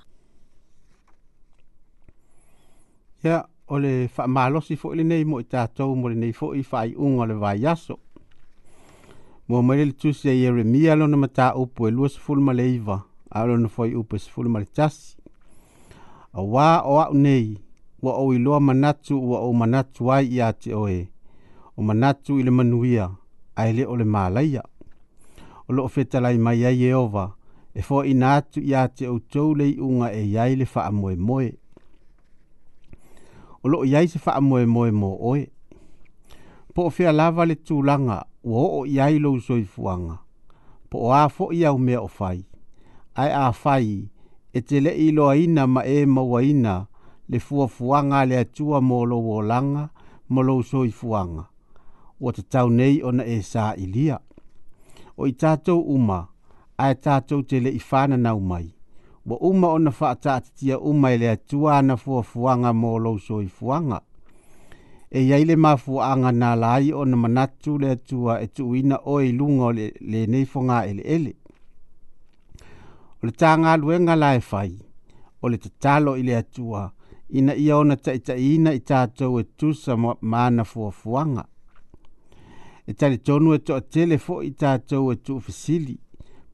Ia, 3.24 3.30
yeah, 3.30 3.44
o 3.68 3.78
le 3.78 4.08
whamalosi 4.16 4.76
fo 4.76 4.92
ili 4.94 5.04
nei 5.04 5.24
mo 5.24 5.40
i 5.40 5.44
tātou 5.44 5.94
mo 5.96 6.08
le 6.08 6.14
nei 6.14 6.32
fo 6.32 6.54
i 6.54 6.64
whai 6.72 6.94
unga 6.96 7.26
le 7.26 7.34
vai 7.34 7.64
aso. 7.66 7.98
Mo 9.48 9.62
mele 9.62 9.84
le 9.84 9.92
tusi 9.92 10.28
a 10.28 10.32
Yeremia 10.34 10.96
lona 10.96 11.16
mata 11.16 11.52
upo 11.56 11.88
e 11.88 11.90
lua 11.90 12.08
se 12.08 12.18
fulma 12.18 12.52
le 12.52 12.66
iwa, 12.74 13.02
a 13.30 13.44
lona 13.46 13.68
fo 13.68 13.84
i 13.86 13.94
upo 13.94 14.16
e 14.16 14.18
se 14.18 14.30
fulma 14.30 14.58
le 14.60 14.66
tasi. 14.66 15.16
A 16.32 16.40
wā 16.40 16.82
o 16.86 16.98
au 17.00 17.14
nei, 17.14 17.58
wa 18.02 18.14
o 18.16 18.32
iloa 18.34 18.60
manatu 18.60 19.18
wa 19.30 19.40
o 19.40 19.52
manatu 19.52 20.10
ai 20.12 20.26
i 20.32 20.40
ate 20.40 20.72
oe, 20.74 21.06
o 21.76 21.82
manatu 21.82 22.38
i 22.40 22.42
le 22.42 22.50
manuia, 22.50 23.10
ai 23.56 23.72
le 23.72 23.86
o 23.86 23.96
le 23.96 24.04
mālaia. 24.04 24.62
O 25.68 25.88
fetalai 25.88 26.38
mai 26.38 26.60
ai 26.68 26.82
e 26.88 26.92
ova, 26.94 27.26
e 27.74 27.80
fo 27.86 28.02
i 28.04 28.12
nātu 28.12 28.60
i 28.60 28.76
te 28.96 29.06
au 29.08 29.18
tau 29.32 29.54
lei 29.54 29.78
unga 29.80 30.10
e 30.12 30.20
iai 30.26 30.56
le 30.58 30.66
wha 30.74 30.84
moe 30.92 31.14
moe. 31.16 31.48
O 33.62 33.68
lo 33.68 33.82
iai 33.84 34.06
se 34.08 34.18
wha 34.26 34.40
moe 34.42 34.66
moe 34.66 34.90
mo 34.90 35.16
oe. 35.30 35.46
Po 36.74 36.86
o 36.86 36.90
fea 36.90 37.12
lava 37.12 37.44
le 37.46 37.54
tūlanga, 37.54 38.18
o 38.44 38.82
o 38.82 38.86
iai 38.86 39.18
lo 39.18 39.32
usoi 39.32 39.64
fuanga. 39.64 40.18
Po 40.90 40.98
o 41.08 41.12
afo 41.14 41.48
i 41.52 41.64
au 41.64 41.78
mea 41.78 42.02
o 42.02 42.06
fai. 42.08 42.44
Ai 43.16 43.30
a 43.32 43.50
fai, 43.52 44.08
e 44.52 44.60
te 44.60 44.80
le 44.80 44.90
ilo 44.92 45.28
aina 45.28 45.66
ma 45.66 45.82
e 45.84 46.04
mawaina 46.06 46.86
le 47.28 47.38
fua 47.38 48.24
le 48.26 48.36
atua 48.36 48.80
mo 48.82 49.04
lo 49.06 49.16
wolanga, 49.16 49.88
mo 50.28 50.40
lo 50.42 50.56
usoi 50.58 50.90
fuanga 50.90 51.48
ua 52.22 52.32
tau 52.50 52.68
nei 52.78 53.00
ona 53.08 53.24
e 53.24 53.36
sa 53.50 53.64
i 53.76 53.86
lia 53.94 54.16
o 55.20 55.26
i 55.26 55.32
tatou 55.42 55.80
uma 55.94 56.20
ae 56.84 56.94
tatou 57.04 57.40
te 57.48 57.56
leʻi 57.64 57.80
fananau 57.88 58.38
mai 58.50 58.66
ua 59.28 59.36
uma 59.48 59.68
ona 59.76 59.90
tia 60.56 60.76
uma 60.90 61.08
i 61.14 61.18
le 61.22 61.28
atua 61.36 61.70
ana 61.78 61.94
fuafuaga 62.02 62.70
mo 62.80 62.90
lou 63.04 63.16
soifuaga 63.26 63.98
e 65.10 65.20
iaile 65.28 65.52
le 65.52 65.56
mafuaaga 65.64 66.30
na 66.40 66.48
lai 66.62 66.86
ona 67.00 67.16
manatu 67.22 67.70
le 67.82 67.88
atua 67.96 68.32
e 68.40 68.46
tuuina 68.56 68.96
o 69.04 69.14
i 69.20 69.30
le 69.32 69.42
o 69.42 69.72
lenei 70.10 70.46
ele. 71.14 71.32
o 73.22 73.26
le 73.26 73.32
tagaluega 73.40 74.14
lae 74.22 74.40
fai 74.50 74.72
o 75.42 75.46
le 75.52 75.56
tatalo 75.64 76.10
i 76.16 76.22
le 76.28 76.34
atua 76.42 76.82
ina 77.38 77.52
ia 77.64 77.74
ona 77.82 77.96
ina 78.46 78.70
i 78.72 78.80
tatou 78.90 79.32
e 79.38 79.44
tusa 79.58 79.92
ma 80.30 80.38
ana 80.46 80.64
fuafuaga 80.72 81.44
e 82.88 82.92
tali 82.98 83.16
tonu 83.26 83.48
e 83.54 83.58
to 83.66 83.74
tele 83.92 84.16
i 84.46 84.50
tātou 84.62 85.12
e 85.12 85.16
tu 85.26 85.36
fisili, 85.44 85.96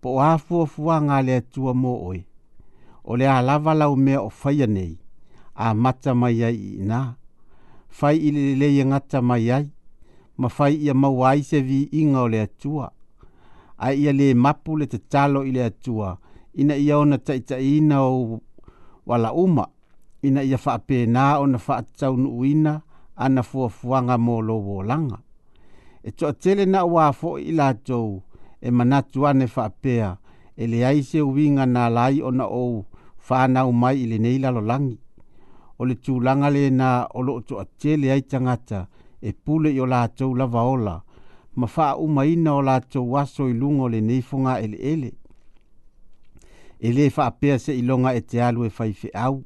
po 0.00 0.14
o 0.18 0.20
hafu 0.20 0.60
o 0.60 0.66
fua 0.68 0.98
ngā 1.02 1.20
le 1.26 1.38
atua 1.40 1.72
mō 1.74 1.92
oi. 2.10 2.18
O 3.08 3.16
le 3.16 3.28
alava 3.32 3.74
lau 3.74 3.94
mea 3.96 4.20
o 4.22 4.28
faya 4.28 4.66
nei, 4.66 4.92
a 5.54 5.72
mata 5.74 6.12
mai 6.14 6.42
ai 6.48 6.54
i 6.80 6.84
nā. 6.90 7.00
Fai 7.98 8.16
i 8.16 8.30
le 8.36 8.42
le 8.60 8.68
ngata 8.84 9.22
mai 9.24 9.50
ai, 9.50 9.66
ma 10.36 10.48
fai 10.48 10.74
i 10.86 10.90
a 10.90 10.94
mawai 10.94 11.42
se 11.42 11.60
vi 11.68 11.88
inga 12.00 12.22
o 12.22 12.26
le 12.28 12.40
atua. 12.44 12.90
A 13.78 13.92
i 13.94 14.04
a 14.08 14.12
le 14.12 14.28
mapu 14.34 14.76
le 14.76 14.86
te 14.86 14.98
talo 15.08 15.42
i 15.48 15.52
le 15.52 15.64
atua, 15.64 16.12
ina 16.60 16.74
i 16.76 16.92
ona 16.92 17.18
ta 17.18 17.32
ita 17.34 17.56
ina 17.58 18.02
o 18.04 18.40
wala 19.06 19.32
uma, 19.32 19.64
ina 20.22 20.42
i 20.44 20.52
a 20.54 20.58
faa 20.58 20.78
nā 21.16 21.26
o 21.40 21.46
na 21.46 21.58
faa 21.58 21.80
tau 21.98 22.14
nuuina, 22.16 22.82
ana 23.16 23.42
fua 23.42 23.68
fuanga 23.68 24.18
mō 24.18 24.36
lo 24.46 24.56
wolanga 24.68 25.18
e 26.02 26.10
toa 26.18 26.32
tele 26.42 26.66
na 26.72 26.82
wā 26.86 27.10
fo 27.18 27.36
i 27.38 27.52
lātou 27.58 28.22
e 28.60 28.70
manatu 28.70 29.26
ane 29.26 29.46
whapea 29.46 30.16
e 30.56 30.66
le 30.66 30.84
aise 30.86 31.22
uinga 31.22 31.66
na 31.66 31.88
lai 31.88 32.20
o 32.22 32.30
na 32.30 32.46
ou 32.46 32.84
whānau 33.28 33.72
mai 33.72 33.96
i 34.02 34.06
le 34.06 34.18
neila 34.18 34.50
lo 34.50 34.60
langi. 34.60 34.98
O 35.78 35.84
le 35.86 35.94
tūlanga 35.94 36.50
le 36.50 36.68
na 36.70 37.06
o 37.14 37.22
lo 37.22 37.40
toa 37.40 37.64
tele 37.78 38.10
ai 38.12 38.22
tangata 38.22 38.86
e 39.22 39.32
pule 39.32 39.70
i 39.74 39.80
o 39.80 39.86
lātou 39.86 40.34
lava 40.38 40.62
ola 40.70 40.96
ma 41.56 41.66
wha 41.76 41.88
umaina 41.98 42.54
o 42.54 42.62
lātou 42.62 43.08
waso 43.14 43.48
i 43.48 43.54
lungo 43.54 43.88
le 43.88 44.00
neifunga 44.00 44.58
ele 44.62 44.76
ele. 44.78 45.12
E 46.80 46.92
le 46.94 47.08
whapea 47.16 47.58
se 47.58 47.74
ilonga 47.78 48.12
e 48.14 48.20
te 48.20 48.40
alu 48.42 48.62
whaife 48.66 49.10
au 49.14 49.42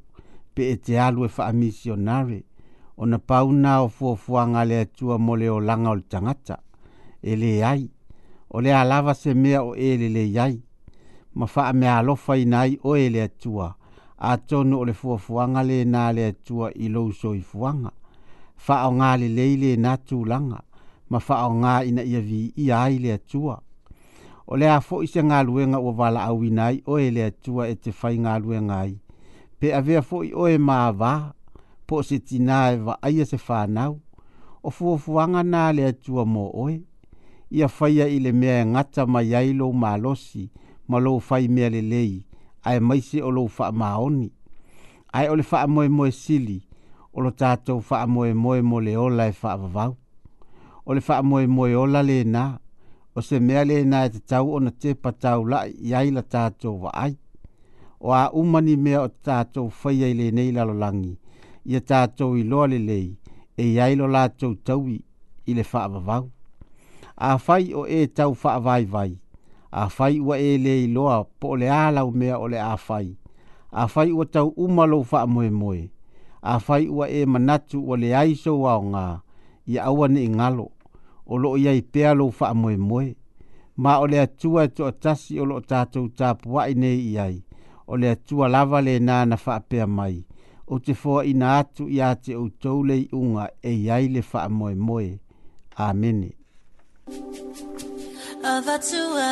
pe 0.54 0.70
e 0.72 0.76
te 0.76 0.98
alu 1.00 1.24
whaamisionare. 1.28 2.32
Ele 2.42 2.50
ona 2.96 3.18
pauna 3.18 3.80
o 3.82 3.88
fuafuaga 3.88 4.64
le 4.64 4.80
atua 4.80 5.18
mo 5.18 5.36
le 5.36 5.50
olaga 5.50 5.90
o 5.90 5.94
le 5.94 6.02
tagata 6.08 6.56
e 7.22 7.36
leai 7.36 7.90
o 8.50 8.60
le 8.60 8.72
alava 8.74 9.14
se 9.14 9.34
mea 9.34 9.62
o 9.62 9.74
e 9.74 9.96
leleiai 9.96 10.62
ma 11.34 11.46
faamealofa 11.46 12.36
ina 12.36 12.60
ai 12.60 12.78
oe 12.84 13.08
le 13.08 13.22
atua 13.22 13.74
atonu 14.18 14.78
o 14.80 14.84
le 14.84 14.92
fuafuaga 14.92 15.62
na 15.84 16.12
le 16.12 16.26
atua 16.26 16.72
i 16.74 16.88
lou 16.88 17.12
soifuaga 17.12 17.90
leile 19.18 19.76
na 19.76 19.96
tu 19.96 20.24
langa. 20.24 20.60
ma 21.10 21.18
faaaogā 21.18 21.84
ina 21.86 22.02
ia 22.02 22.20
viia 22.20 22.82
ai 22.82 22.98
le 22.98 23.12
atua 23.12 23.60
o 24.46 24.56
le 24.56 24.68
a 24.70 24.80
foʻi 24.80 25.06
se 25.06 25.22
galuega 25.22 25.78
ua 25.78 25.92
valaauina 25.92 26.64
ai 26.64 26.82
oe 26.86 27.10
le 27.10 27.24
atua 27.24 27.68
e 27.68 27.74
te 27.76 27.92
faigaluega 27.92 28.76
ai 28.80 28.98
pe 29.58 29.74
avea 29.74 30.00
foʻi 30.00 30.32
oe 30.34 30.56
mavā 30.58 31.32
po 31.92 32.00
se 32.02 32.16
tina 32.18 32.72
e 32.72 32.78
aia 33.06 33.22
e 33.22 33.26
se 33.28 33.36
whanau, 33.46 33.94
o 34.66 34.70
fuafuanga 34.74 35.42
nā 35.44 35.62
le 35.76 35.82
atua 35.92 36.22
mō 36.34 36.44
oe, 36.62 36.76
ia 37.52 37.68
whaia 37.74 38.06
i 38.08 38.16
le 38.24 38.32
mea 38.40 38.62
e 38.62 38.68
ngata 38.70 39.04
mai 39.12 39.34
ailo 39.40 39.68
mā 39.82 39.90
losi, 40.00 40.46
ma 40.88 40.96
lo 41.04 41.12
whai 41.26 41.50
mea 41.54 41.68
le 41.74 41.82
lei, 41.92 42.12
ae 42.68 42.80
maise 42.80 43.20
o 43.20 43.30
lo 43.36 43.44
wha 43.58 43.68
maoni, 43.80 44.30
ai 45.12 45.28
o 45.28 45.36
le 45.36 45.44
wha 45.50 45.66
moe 45.74 45.88
moe 45.92 46.08
sili, 46.20 46.58
o 47.12 47.20
lo 47.20 47.30
tātou 47.42 47.82
wha 47.90 48.00
moe 48.06 48.32
moe 48.44 48.62
mo 48.64 48.80
le 48.80 48.96
ola 48.96 49.26
e 49.32 49.36
wha 49.42 49.52
vavau, 49.60 49.92
o 50.86 50.96
le 50.96 51.04
wha 51.08 51.20
moe 51.22 51.44
moe 51.46 51.74
ola 51.76 52.00
le 52.02 52.22
nā, 52.24 52.46
o 53.14 53.20
se 53.20 53.40
mea 53.40 53.66
le 53.68 53.82
nā 53.84 54.06
e 54.08 54.14
te 54.16 54.22
tau 54.32 54.54
o 54.56 54.62
na 54.64 54.72
te 54.72 54.94
patau 54.94 55.44
lai 55.44 55.76
i 55.76 55.92
aila 56.00 56.24
tātou 56.32 56.86
wa 56.86 56.94
ai, 57.04 57.18
o 58.00 58.16
a 58.16 58.24
umani 58.32 58.78
mea 58.86 59.04
o 59.04 59.10
tātou 59.10 59.68
whaia 59.82 60.08
i 60.08 60.16
le 60.22 60.30
nei 60.32 60.54
lalolangi, 60.56 61.02
langi, 61.02 61.16
ia 61.64 61.80
tātou 61.80 62.36
i 62.38 62.42
loa 62.42 62.66
lelei 62.68 63.12
e 63.56 63.62
iai 63.74 63.94
lo 63.98 64.06
lātou 64.10 64.54
taui 64.64 64.96
i 65.46 65.54
le 65.54 65.62
whaavavau. 65.66 66.28
A 67.16 67.36
fai 67.38 67.70
o 67.76 67.84
e 67.86 68.06
tau 68.06 68.34
whaavai 68.34 68.84
vai, 68.90 69.10
a 69.70 69.88
fai 69.92 70.18
ua 70.20 70.38
e 70.42 70.56
le 70.58 70.72
i 70.84 70.88
loa 70.92 71.22
po 71.40 71.54
le 71.56 71.68
alau 71.70 72.10
mea 72.10 72.38
ole 72.38 72.56
le 72.56 72.62
a 72.62 72.76
whai, 72.88 73.16
a 73.70 73.86
whai 73.94 74.10
ua 74.12 74.24
tau 74.26 74.52
umalo 74.56 75.04
wha 75.10 75.26
moe 75.26 75.50
moe, 75.50 75.82
a 76.42 76.58
whai 76.68 76.88
ua 76.88 77.06
e 77.10 77.24
manatu 77.26 77.82
o 77.90 77.94
le 77.96 78.10
aiso 78.16 78.56
wao 78.60 78.82
ngā 78.82 79.04
i 79.66 79.78
awane 79.78 80.22
i 80.24 80.28
ngalo, 80.28 80.66
o 81.26 81.36
lo 81.36 81.54
iai 81.56 81.82
pealo 81.82 82.26
wha 82.40 82.52
moe 82.54 82.76
moe, 82.76 83.14
ma 83.76 84.00
o 84.00 84.06
le 84.06 84.18
atua 84.20 84.64
e 84.64 84.68
to 84.68 84.86
atasi 84.86 85.38
o 85.40 85.44
lo 85.44 85.60
tātou 85.60 86.08
tāpua 86.08 86.66
i 86.70 86.74
nei 86.74 86.98
iai, 87.12 87.42
o 87.86 87.96
le 87.96 88.10
atua 88.16 88.48
lava 88.48 88.80
le 88.80 88.98
nāna 88.98 89.38
wha 89.46 89.86
mai, 89.86 90.24
o 90.66 90.78
te 90.78 90.94
foa 90.94 91.24
ina 91.26 91.58
atu 91.60 91.88
i 91.88 91.98
ate 92.02 92.36
o 92.36 92.48
taulei 92.62 93.04
unga 93.12 93.46
e 93.70 93.72
iai 93.86 94.06
le 94.14 94.20
wha 94.30 94.42
moe 94.58 94.74
moe. 94.86 95.18
Amene. 95.86 96.30
Avatua 98.52 99.30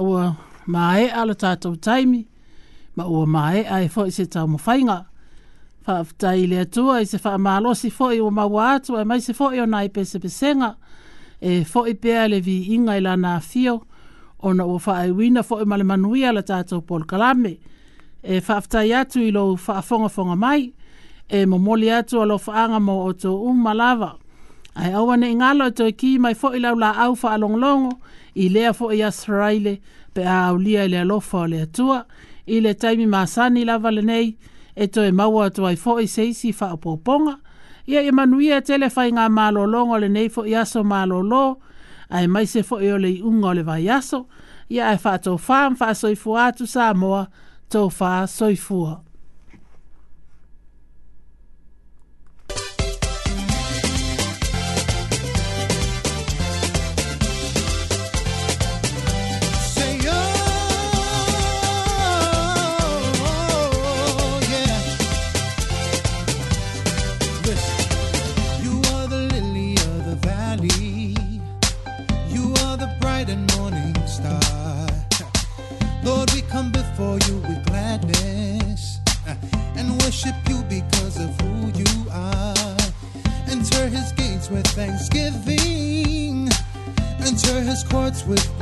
ua 0.00 0.32
mae 0.68 1.08
ala 1.14 1.34
tātou 1.34 1.78
taimi, 1.80 2.24
ma 2.96 3.06
ua 3.08 3.24
mae 3.30 3.64
ai 3.70 3.88
fo 3.92 4.08
se 4.12 4.26
tau 4.32 4.48
mawhainga. 4.50 4.98
Whaafta 5.88 6.34
i 6.36 6.44
lea 6.50 6.66
tua 6.68 6.98
i 7.00 7.06
se 7.08 7.16
whaamalosi 7.22 7.88
fo 7.94 8.10
i 8.12 8.18
o 8.20 8.28
maua 8.34 8.74
atu, 8.76 8.98
mai 9.08 9.20
se 9.24 9.32
fo 9.34 9.48
i 9.56 9.60
o 9.62 9.66
nai 9.66 9.88
pese 9.88 10.20
pesenga, 10.20 10.74
e 11.40 11.62
fo 11.64 11.86
i 11.88 11.94
pēa 11.94 12.26
vi 12.44 12.58
inga 12.76 12.96
i 12.96 13.00
lana 13.00 13.38
fio, 13.40 13.78
o 14.42 14.52
na 14.54 14.66
ua 14.68 14.78
whaai 14.84 15.10
wina 15.16 15.42
fo 15.42 15.62
i 15.62 15.64
male 15.66 15.84
manui 15.88 16.24
ala 16.28 16.42
tātou 16.44 16.82
pol 16.86 17.04
kalame. 17.08 17.54
E 18.22 18.40
whaafta 18.44 18.84
i 18.84 18.92
atu 18.98 19.20
i 19.24 19.30
lou 19.32 19.56
whaafonga 19.56 20.08
fonga 20.12 20.36
mai, 20.36 20.66
e 21.28 21.46
momoli 21.46 21.88
atu 21.92 22.20
alo 22.22 22.36
whaanga 22.36 22.80
mo 22.80 23.00
o 23.08 23.12
tō 23.14 23.32
umalawa. 23.48 24.16
Ai 24.78 24.92
awane 24.94 25.26
ingalo 25.32 25.70
tō 25.74 25.88
ki 25.98 26.16
mai 26.22 26.34
fo 26.38 26.52
i 26.54 26.60
lau 26.60 26.76
la 26.78 26.92
au 27.04 27.16
whaalonglongo, 27.16 27.96
e 28.27 28.27
i 28.38 28.48
lea 28.48 28.72
fo 28.72 28.92
i 28.94 29.02
asraile 29.02 29.78
pe 30.12 30.24
a 30.24 30.38
aulia 30.46 30.84
i 30.84 30.88
le 30.92 30.98
alofa 31.00 31.38
o 31.42 31.46
le 31.50 31.60
atua 31.66 32.04
i 32.46 32.60
le 32.62 32.74
taimi 32.74 33.06
maasani 33.06 33.64
lava 33.64 33.90
lenei 33.90 34.28
e 34.74 34.86
toe 34.94 35.10
maua 35.12 35.46
atu 35.50 35.66
ai 35.66 35.76
fo 35.76 35.96
i 36.02 36.06
seisi 36.06 36.52
faapoponga 36.52 37.34
ia 37.86 38.02
i 38.02 38.12
manuia 38.12 38.60
e 38.62 38.66
tele 38.70 38.90
fai 38.94 39.10
ngā 39.10 39.26
malolongo 39.38 39.98
lenei 39.98 40.28
fo 40.28 40.44
i 40.46 40.54
aso 40.62 40.84
malolo 40.84 41.42
ai 42.14 42.26
mai 42.28 42.46
se 42.46 42.62
fo 42.62 42.78
i 42.82 42.92
o 42.94 42.98
le 43.02 43.16
unga 43.22 43.50
o 43.50 43.56
le 43.58 43.62
vai 43.66 43.88
aso 43.98 44.22
ia 44.70 44.94
e 44.94 44.98
fa 45.02 45.18
to 45.18 45.34
fam 45.50 45.74
fa 45.76 45.90
soifua 45.94 46.52
tu 46.56 46.66
sa 46.66 46.94
moa 46.94 47.26
to 47.68 47.88
fa 47.90 48.22
soifua 48.26 49.02
with 88.28 88.57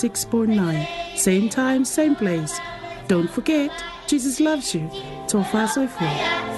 106.9. 0.00 1.16
Same 1.16 1.48
time, 1.50 1.84
same 1.84 2.16
place. 2.16 2.58
Don't 3.06 3.28
forget, 3.28 3.70
Jesus 4.08 4.40
loves 4.40 4.74
you. 4.74 4.88
Tofa 5.28 6.49